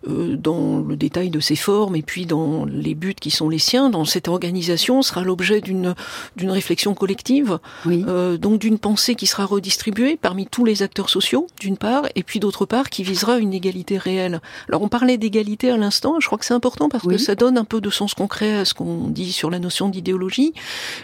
[0.07, 3.89] dans le détail de ses formes, et puis dans les buts qui sont les siens.
[3.89, 5.95] Dans cette organisation sera l'objet d'une
[6.35, 11.77] d'une réflexion collective, donc d'une pensée qui sera redistribuée parmi tous les acteurs sociaux, d'une
[11.77, 14.41] part, et puis d'autre part, qui visera une égalité réelle.
[14.67, 17.59] Alors on parlait d'égalité à l'instant, je crois que c'est important parce que ça donne
[17.59, 20.55] un peu de sens concret à ce qu'on dit sur la notion d'idéologie.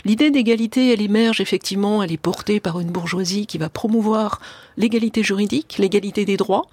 [0.04, 4.40] L'idée d'égalité, elle émerge effectivement, elle est portée par une bourgeoisie qui va promouvoir
[4.76, 6.66] l'égalité juridique, l'égalité des droits,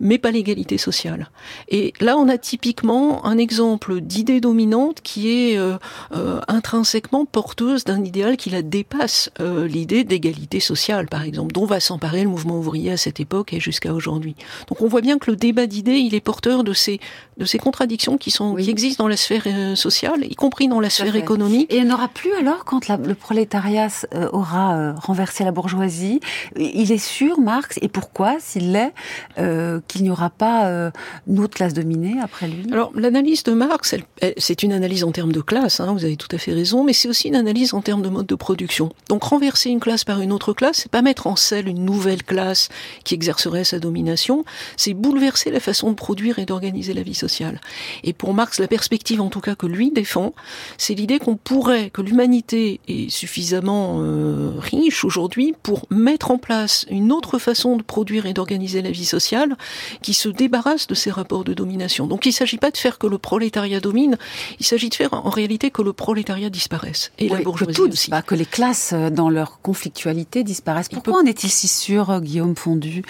[0.00, 1.30] mais pas l'égalité sociale.
[1.68, 5.76] Et là, on a typiquement un exemple d'idée dominante qui est euh,
[6.14, 11.64] euh, intrinsèquement porteuse d'un idéal qui la dépasse, euh, l'idée d'égalité sociale, par exemple, dont
[11.64, 14.36] va s'emparer le mouvement ouvrier à cette époque et jusqu'à aujourd'hui.
[14.68, 17.00] Donc on voit bien que le débat d'idées, il est porteur de ces,
[17.38, 20.90] de ces contradictions qui, sont, qui existent dans la sphère sociale, y compris dans la
[20.90, 21.72] sphère économique.
[21.72, 23.88] Et il n'y en aura plus alors quand le prolétariat
[24.32, 26.20] aura renversé la bourgeoisie?
[26.56, 28.92] Il est sûr Marx, et pourquoi, s'il l'est,
[29.38, 30.90] euh, qu'il n'y aura pas euh,
[31.28, 32.66] une autre classe dominée après lui?
[32.72, 33.94] Alors, l'analyse de Marx,
[34.38, 36.92] c'est une analyse en termes de classe, hein, vous avez tout à fait raison, mais
[36.92, 38.90] c'est aussi une analyse en termes de mode de production.
[39.08, 42.22] Donc, renverser une classe par une autre classe, c'est pas mettre en selle une nouvelle
[42.22, 42.68] classe
[43.04, 44.44] qui exercerait sa domination,
[44.76, 47.60] c'est bouleverser la façon de produire et d'organiser la vie sociale.
[48.02, 50.34] Et pour Marx, la perspective, en tout cas, que lui défend,
[50.78, 56.86] c'est l'idée qu'on pourrait, que l'humanité est suffisamment euh, riche aujourd'hui pour mettre en place
[56.90, 59.56] une autre façon de produire et d'organiser la vie sociale
[60.02, 62.06] qui se débarrasse de ces rapports de domination.
[62.06, 64.16] Donc il ne s'agit pas de faire que le prolétariat domine,
[64.58, 67.12] il s'agit de faire en réalité que le prolétariat disparaisse.
[67.18, 68.10] Et la bourgeoisie aussi.
[68.10, 70.88] Pas que les classes, euh, dans leur conflictualité, disparaissent.
[70.88, 73.02] Pourquoi en est-il si sûr, euh, Guillaume Fondu,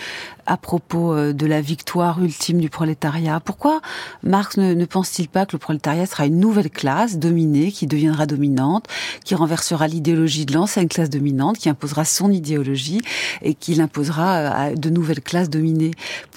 [0.47, 3.41] à propos euh, de la victoire ultime du prolétariat?
[3.41, 3.81] Pourquoi
[4.23, 8.27] Marx ne, ne pense-t-il pas que le prolétariat sera une nouvelle classe dominée, qui deviendra
[8.27, 8.87] dominante,
[9.25, 13.01] qui renversera l'idéologie de l'ancienne classe dominante, qui imposera son idéologie
[13.43, 15.93] et qui l'imposera posera à de nouvelles classes dominées?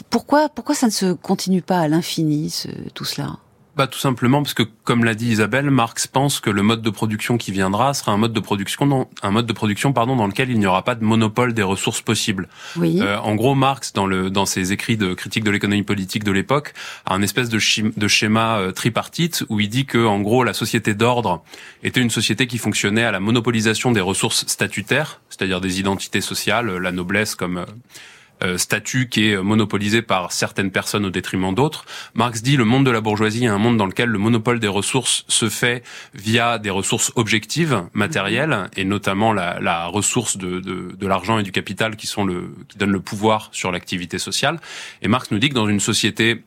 [0.10, 2.64] Pourquoi, pourquoi ça ne se continue pas à l'infini,
[2.94, 3.40] tout cela?
[3.78, 6.90] Bah, tout simplement parce que, comme l'a dit Isabelle, Marx pense que le mode de
[6.90, 10.26] production qui viendra sera un mode de production, dans, un mode de production pardon, dans
[10.26, 12.50] lequel il n'y aura pas de monopole des ressources possibles.
[12.76, 13.00] Oui.
[13.02, 16.32] Euh, en gros, Marx, dans, le, dans ses écrits de critique de l'économie politique de
[16.32, 16.74] l'époque,
[17.06, 17.60] a un espèce de,
[17.98, 21.44] de schéma euh, tripartite où il dit que, en gros, la société d'ordre
[21.84, 26.78] était une société qui fonctionnait à la monopolisation des ressources statutaires, c'est-à-dire des identités sociales,
[26.78, 28.17] la noblesse comme euh, euh,
[28.58, 31.86] statut qui est monopolisé par certaines personnes au détriment d'autres.
[32.14, 34.68] Marx dit le monde de la bourgeoisie est un monde dans lequel le monopole des
[34.68, 35.84] ressources se fait
[36.14, 41.44] via des ressources objectives, matérielles, et notamment la, la ressource de, de, de l'argent et
[41.44, 44.60] du capital qui sont le qui donnent le pouvoir sur l'activité sociale.
[45.02, 46.44] Et Marx nous dit que dans une société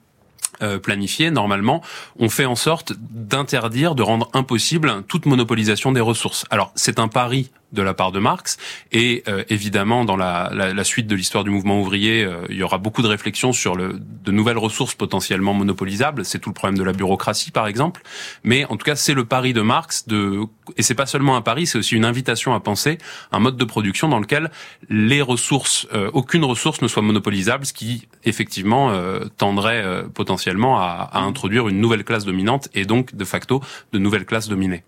[0.62, 1.82] euh, planifiée, normalement,
[2.18, 6.45] on fait en sorte d'interdire, de rendre impossible toute monopolisation des ressources.
[6.51, 8.58] Alors, c'est un pari de la part de Marx.
[8.92, 12.56] Et euh, évidemment, dans la, la, la suite de l'histoire du mouvement ouvrier, euh, il
[12.56, 16.24] y aura beaucoup de réflexions sur le, de nouvelles ressources potentiellement monopolisables.
[16.24, 18.02] C'est tout le problème de la bureaucratie, par exemple.
[18.44, 20.06] Mais en tout cas, c'est le pari de Marx.
[20.08, 20.40] De,
[20.76, 22.98] et c'est pas seulement un pari, c'est aussi une invitation à penser
[23.32, 24.50] un mode de production dans lequel
[24.88, 28.92] les ressources, euh, aucune ressource ne soit monopolisable, ce qui effectivement
[29.36, 33.62] tendrait potentiellement à, à introduire une nouvelle classe dominante et donc de facto
[33.92, 34.82] de nouvelles classes dominées.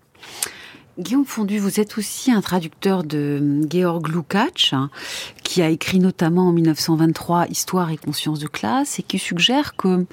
[0.99, 4.75] Guillaume Fondu, vous êtes aussi un traducteur de Georg Lukács,
[5.41, 10.05] qui a écrit notamment en 1923 Histoire et conscience de classe, et qui suggère que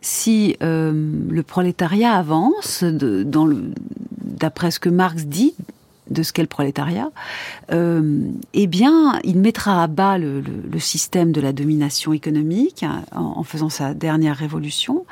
[0.00, 0.92] si euh,
[1.28, 5.54] le prolétariat avance, d'après ce que Marx dit,
[6.10, 7.10] de ce qu'est le prolétariat,
[7.72, 8.20] euh,
[8.52, 10.42] eh bien, il mettra à bas le,
[10.78, 15.04] système de la domination économique hein, en, faisant sa dernière révolution.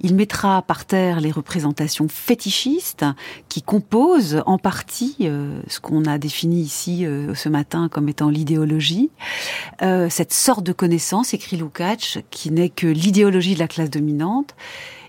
[0.00, 3.06] Il mettra par terre les représentations fétichistes
[3.48, 8.28] qui composent en partie euh, ce qu'on a défini ici euh, ce matin comme étant
[8.28, 9.10] l'idéologie.
[9.80, 14.54] cette sorte de connaissance, écrit Lukács, qui n'est que l'idéologie de la classe dominante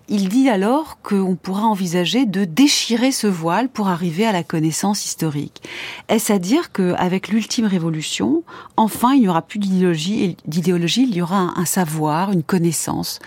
[0.08, 5.06] il dit alors qu'on pourra envisager de déchirer ce voile pour arriver à la connaissance
[5.06, 5.62] historique.
[6.10, 8.44] Est-ce à dire qu'avec l'ultime révolution,
[8.78, 13.20] enfin, il n'y aura plus d'idéologie, il y aura un savoir, une connaissance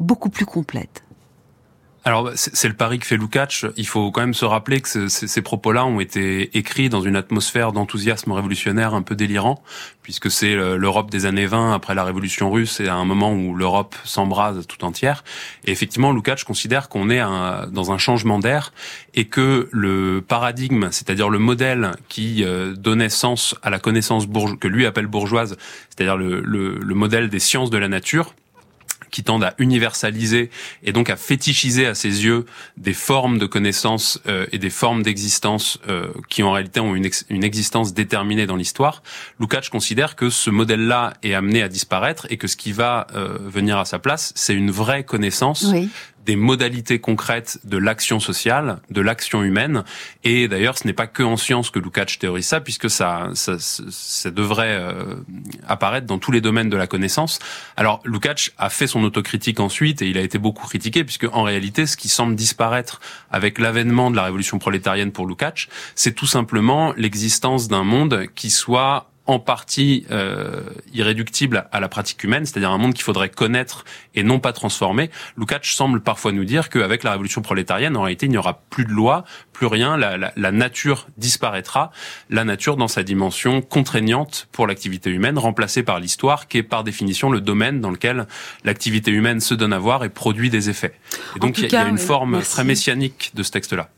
[0.00, 1.01] beaucoup plus complète?
[2.04, 3.64] Alors c'est le pari que fait Lukács.
[3.76, 7.72] Il faut quand même se rappeler que ces propos-là ont été écrits dans une atmosphère
[7.72, 9.62] d'enthousiasme révolutionnaire un peu délirant,
[10.02, 13.54] puisque c'est l'Europe des années 20 après la révolution russe et à un moment où
[13.54, 15.22] l'Europe s'embrase tout entière.
[15.64, 17.20] Et effectivement, Lukács considère qu'on est
[17.70, 18.72] dans un changement d'air
[19.14, 24.26] et que le paradigme, c'est-à-dire le modèle qui euh, donnait sens à la connaissance
[24.58, 25.56] que lui appelle bourgeoise,
[25.90, 28.34] c'est-à-dire le modèle des sciences de la nature,
[29.12, 30.50] qui tendent à universaliser
[30.82, 32.46] et donc à fétichiser à ses yeux
[32.76, 37.08] des formes de connaissance euh, et des formes d'existence euh, qui en réalité ont une,
[37.30, 39.04] une existence déterminée dans l'histoire.
[39.38, 43.38] Lukács considère que ce modèle-là est amené à disparaître et que ce qui va euh,
[43.40, 45.88] venir à sa place, c'est une vraie connaissance oui
[46.24, 49.84] des modalités concrètes de l'action sociale, de l'action humaine.
[50.24, 53.56] Et d'ailleurs, ce n'est pas que en science que Lukács théorise ça, puisque ça, ça,
[53.58, 55.14] ça devrait euh,
[55.66, 57.38] apparaître dans tous les domaines de la connaissance.
[57.76, 61.42] Alors, Lukács a fait son autocritique ensuite, et il a été beaucoup critiqué, puisque en
[61.42, 63.00] réalité, ce qui semble disparaître
[63.30, 68.50] avec l'avènement de la révolution prolétarienne pour Lukács, c'est tout simplement l'existence d'un monde qui
[68.50, 70.62] soit en partie euh,
[70.92, 75.10] irréductible à la pratique humaine, c'est-à-dire un monde qu'il faudrait connaître et non pas transformer.
[75.36, 78.84] Lukács semble parfois nous dire qu'avec la révolution prolétarienne, en réalité, il n'y aura plus
[78.84, 81.92] de loi, plus rien, la, la, la, nature disparaîtra,
[82.30, 86.82] la nature dans sa dimension contraignante pour l'activité humaine, remplacée par l'histoire, qui est par
[86.82, 88.26] définition le domaine dans lequel
[88.64, 90.94] l'activité humaine se donne à voir et produit des effets.
[91.36, 93.88] Et donc il y, a une forme très messianique de ce texte-là.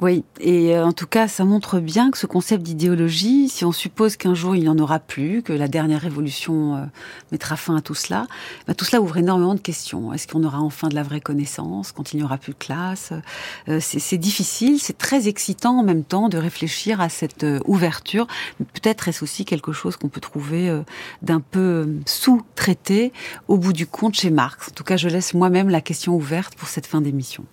[0.00, 3.72] Oui, et euh, en tout cas, ça montre bien que ce concept d'idéologie, si on
[3.72, 6.84] suppose qu'un jour il n'y en aura plus, que la dernière révolution euh,
[7.32, 8.26] mettra fin à tout cela,
[8.66, 10.14] bah, tout cela ouvre énormément de questions.
[10.14, 13.12] Est-ce qu'on aura enfin de la vraie connaissance quand il n'y aura plus de classe?
[13.68, 18.26] Euh, C'est difficile, c'est très excitant en même temps de réfléchir à cette ouverture.
[18.58, 20.80] Peut-être est-ce aussi quelque chose qu'on peut trouver
[21.20, 23.12] d'un peu sous-traité
[23.48, 24.68] au bout du compte chez Marx.
[24.68, 27.44] En tout cas, je laisse moi-même la question ouverte pour cette fin d'émission.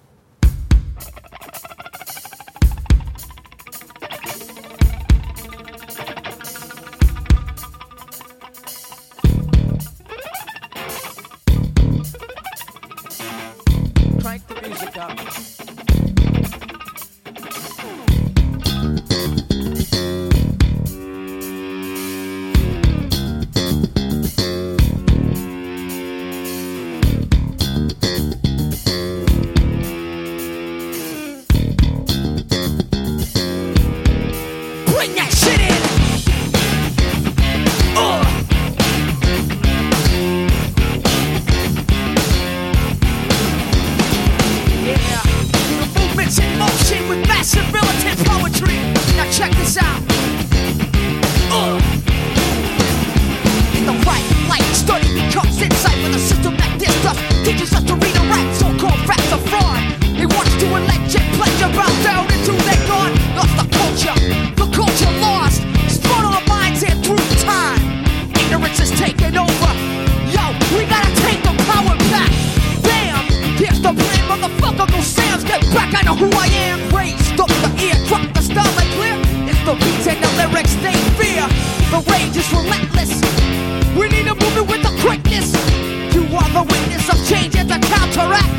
[87.88, 88.52] counteract.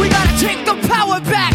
[0.00, 1.54] We gotta take the power back.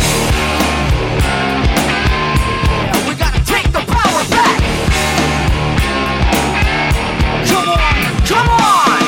[3.07, 4.57] We gotta take the power back.
[7.49, 7.97] Come on,
[8.32, 9.01] come on.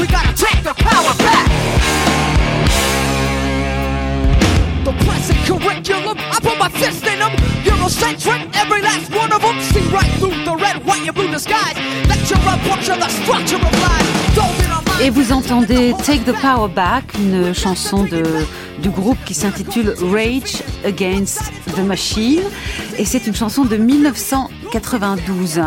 [0.00, 1.48] We gotta take the power back.
[4.84, 7.32] The present curriculum, I put my fist in them.
[7.64, 9.60] Eurocentric, every last one of them.
[9.60, 11.76] See right through the red, white, and blue disguise.
[12.08, 14.34] Lecture up, puncture the structure of lies.
[14.34, 14.65] Don't
[14.98, 18.22] Et vous entendez Take the Power Back, une chanson de,
[18.80, 22.40] du groupe qui s'intitule Rage Against the Machine.
[22.96, 25.60] Et c'est une chanson de 1992.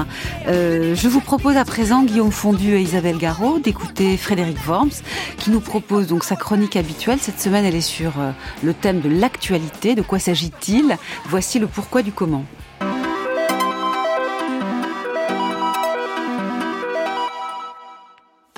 [0.48, 5.04] Euh, je vous propose à présent, Guillaume Fondu et Isabelle Garot, d'écouter Frédéric Worms,
[5.38, 7.20] qui nous propose donc sa chronique habituelle.
[7.22, 8.32] Cette semaine, elle est sur euh,
[8.64, 9.94] le thème de l'actualité.
[9.94, 10.98] De quoi s'agit-il?
[11.26, 12.46] Voici le pourquoi du comment.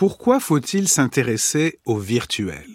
[0.02, 2.71] Pourquoi faut-il s'intéresser au virtuel?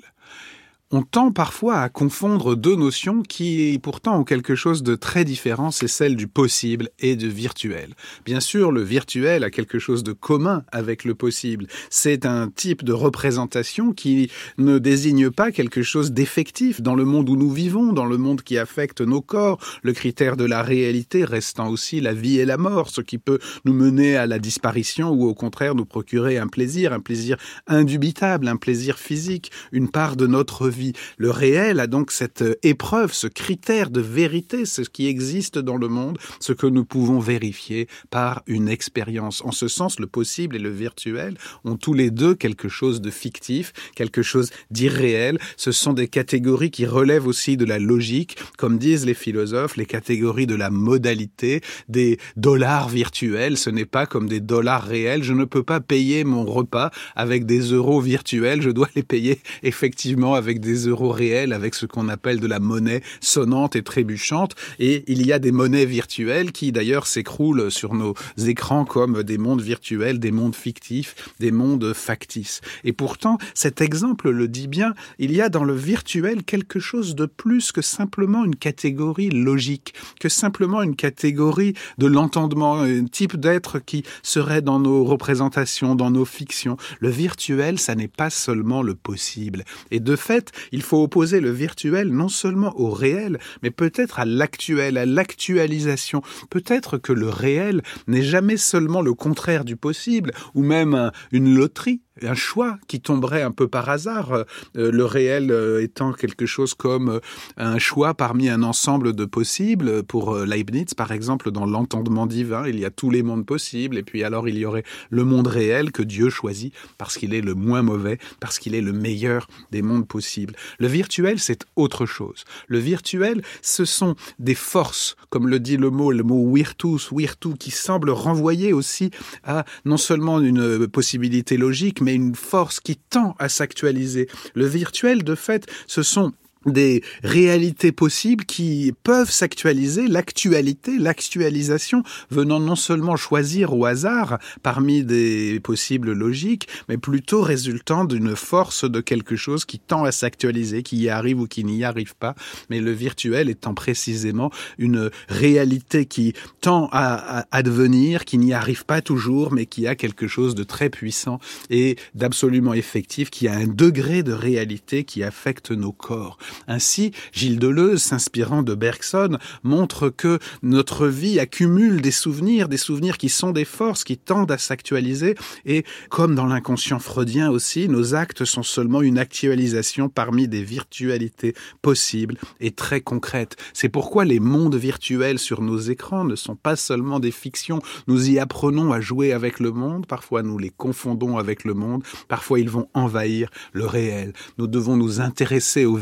[0.93, 5.73] On tend parfois à confondre deux notions qui pourtant ont quelque chose de très différent,
[5.73, 7.95] c'est celle du possible et du virtuel.
[8.25, 11.67] Bien sûr, le virtuel a quelque chose de commun avec le possible.
[11.91, 17.29] C'est un type de représentation qui ne désigne pas quelque chose d'effectif dans le monde
[17.31, 21.25] où nous vivons, dans le monde qui affecte nos corps, le critère de la réalité
[21.25, 25.11] restant aussi la vie et la mort, ce qui peut nous mener à la disparition
[25.11, 30.15] ou au contraire nous procurer un plaisir, un plaisir indubitable, un plaisir physique, une part
[30.15, 30.76] de notre vie.
[31.19, 35.77] Le réel a donc cette euh, épreuve, ce critère de vérité, ce qui existe dans
[35.77, 39.43] le monde, ce que nous pouvons vérifier par une expérience.
[39.45, 43.11] En ce sens, le possible et le virtuel ont tous les deux quelque chose de
[43.11, 45.39] fictif, quelque chose d'irréel.
[45.57, 49.87] Ce sont des catégories qui relèvent aussi de la logique, comme disent les philosophes, les
[49.87, 53.57] catégories de la modalité, des dollars virtuels.
[53.57, 55.23] Ce n'est pas comme des dollars réels.
[55.23, 58.63] Je ne peux pas payer mon repas avec des euros virtuels.
[58.63, 62.61] Je dois les payer effectivement avec des euros réels avec ce qu'on appelle de la
[62.61, 64.55] monnaie sonnante et trébuchante.
[64.79, 69.39] Et il y a des monnaies virtuelles qui d'ailleurs s'écroulent sur nos écrans comme des
[69.39, 72.61] mondes virtuels, des mondes fictifs, des mondes factices.
[72.85, 77.15] Et pourtant, cet exemple le dit bien, il y a dans le virtuel quelque chose
[77.15, 83.37] de plus que simplement une catégorie logique, que simplement une catégorie de l'entendement, un type
[83.37, 86.77] d'être qui serait dans nos représentations, dans nos fictions.
[87.01, 89.65] Le virtuel, ça n'est pas seulement le possible.
[89.91, 94.25] Et de fait, il faut opposer le virtuel non seulement au réel, mais peut-être à
[94.25, 96.23] l'actuel, à l'actualisation.
[96.51, 102.03] Peut-être que le réel n'est jamais seulement le contraire du possible, ou même une loterie
[102.23, 104.45] un choix qui tomberait un peu par hasard, euh,
[104.75, 107.21] le réel euh, étant quelque chose comme euh,
[107.57, 110.03] un choix parmi un ensemble de possibles.
[110.03, 114.03] Pour Leibniz, par exemple, dans l'entendement divin, il y a tous les mondes possibles, et
[114.03, 117.55] puis alors il y aurait le monde réel que Dieu choisit parce qu'il est le
[117.55, 120.55] moins mauvais, parce qu'il est le meilleur des mondes possibles.
[120.79, 122.45] Le virtuel, c'est autre chose.
[122.69, 127.55] Le virtuel, ce sont des forces, comme le dit le mot, le mot virtus, virtu,
[127.59, 129.11] qui semble renvoyer aussi
[129.45, 134.29] à non seulement une possibilité logique, mais une force qui tend à s'actualiser.
[134.55, 136.33] Le virtuel, de fait, ce sont
[136.67, 145.05] des réalités possibles qui peuvent s'actualiser, l'actualité, l'actualisation venant non seulement choisir au hasard parmi
[145.05, 150.83] des possibles logiques, mais plutôt résultant d'une force de quelque chose qui tend à s'actualiser,
[150.83, 152.35] qui y arrive ou qui n'y arrive pas,
[152.71, 159.01] mais le virtuel étant précisément une réalité qui tend à advenir, qui n'y arrive pas
[159.01, 161.39] toujours, mais qui a quelque chose de très puissant
[161.71, 166.39] et d'absolument effectif, qui a un degré de réalité qui affecte nos corps.
[166.69, 173.19] Ainsi, Gilles Deleuze, s'inspirant de Bergson, montre que notre vie accumule des souvenirs, des souvenirs
[173.19, 175.35] qui sont des forces, qui tendent à s'actualiser,
[175.65, 181.55] et comme dans l'inconscient freudien aussi, nos actes sont seulement une actualisation parmi des virtualités
[181.83, 183.57] possibles et très concrètes.
[183.73, 187.81] C'est pourquoi les mondes virtuels sur nos écrans ne sont pas seulement des fictions.
[188.07, 192.03] Nous y apprenons à jouer avec le monde, parfois nous les confondons avec le monde,
[192.29, 194.33] parfois ils vont envahir le réel.
[194.59, 195.97] Nous devons nous intéresser au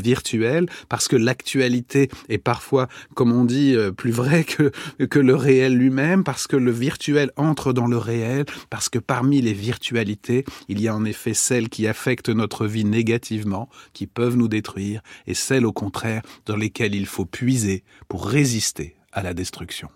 [0.88, 4.70] parce que l'actualité est parfois, comme on dit, euh, plus vrai que,
[5.04, 9.40] que le réel lui-même, parce que le virtuel entre dans le réel, parce que parmi
[9.40, 14.36] les virtualités, il y a en effet celles qui affectent notre vie négativement, qui peuvent
[14.36, 19.34] nous détruire, et celles au contraire dans lesquelles il faut puiser pour résister à la
[19.34, 19.88] destruction.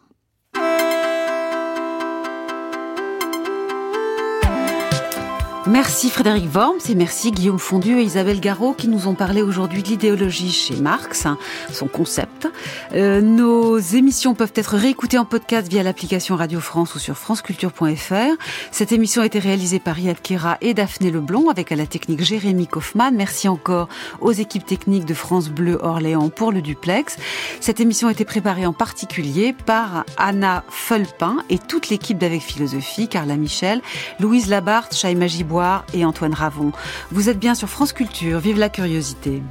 [5.67, 9.83] Merci Frédéric Worms et merci Guillaume Fondu et Isabelle Garot qui nous ont parlé aujourd'hui
[9.83, 11.37] de l'idéologie chez Marx, hein,
[11.73, 12.49] son concept.
[12.95, 18.37] Euh, nos émissions peuvent être réécoutées en podcast via l'application Radio France ou sur franceculture.fr.
[18.71, 22.23] Cette émission a été réalisée par Yad Kera et Daphné Leblond avec à la technique
[22.23, 23.15] Jérémy Kaufmann.
[23.15, 23.89] Merci encore
[24.21, 27.17] aux équipes techniques de France Bleu Orléans pour le duplex.
[27.61, 33.09] Cette émission a été préparée en particulier par Anna Fulpin et toute l'équipe d'Avec Philosophie,
[33.09, 33.83] Carla Michel,
[34.19, 36.73] Louise Labarthe, Chaïma Gibois et Antoine Ravon.
[37.11, 39.43] Vous êtes bien sur France Culture, vive la curiosité.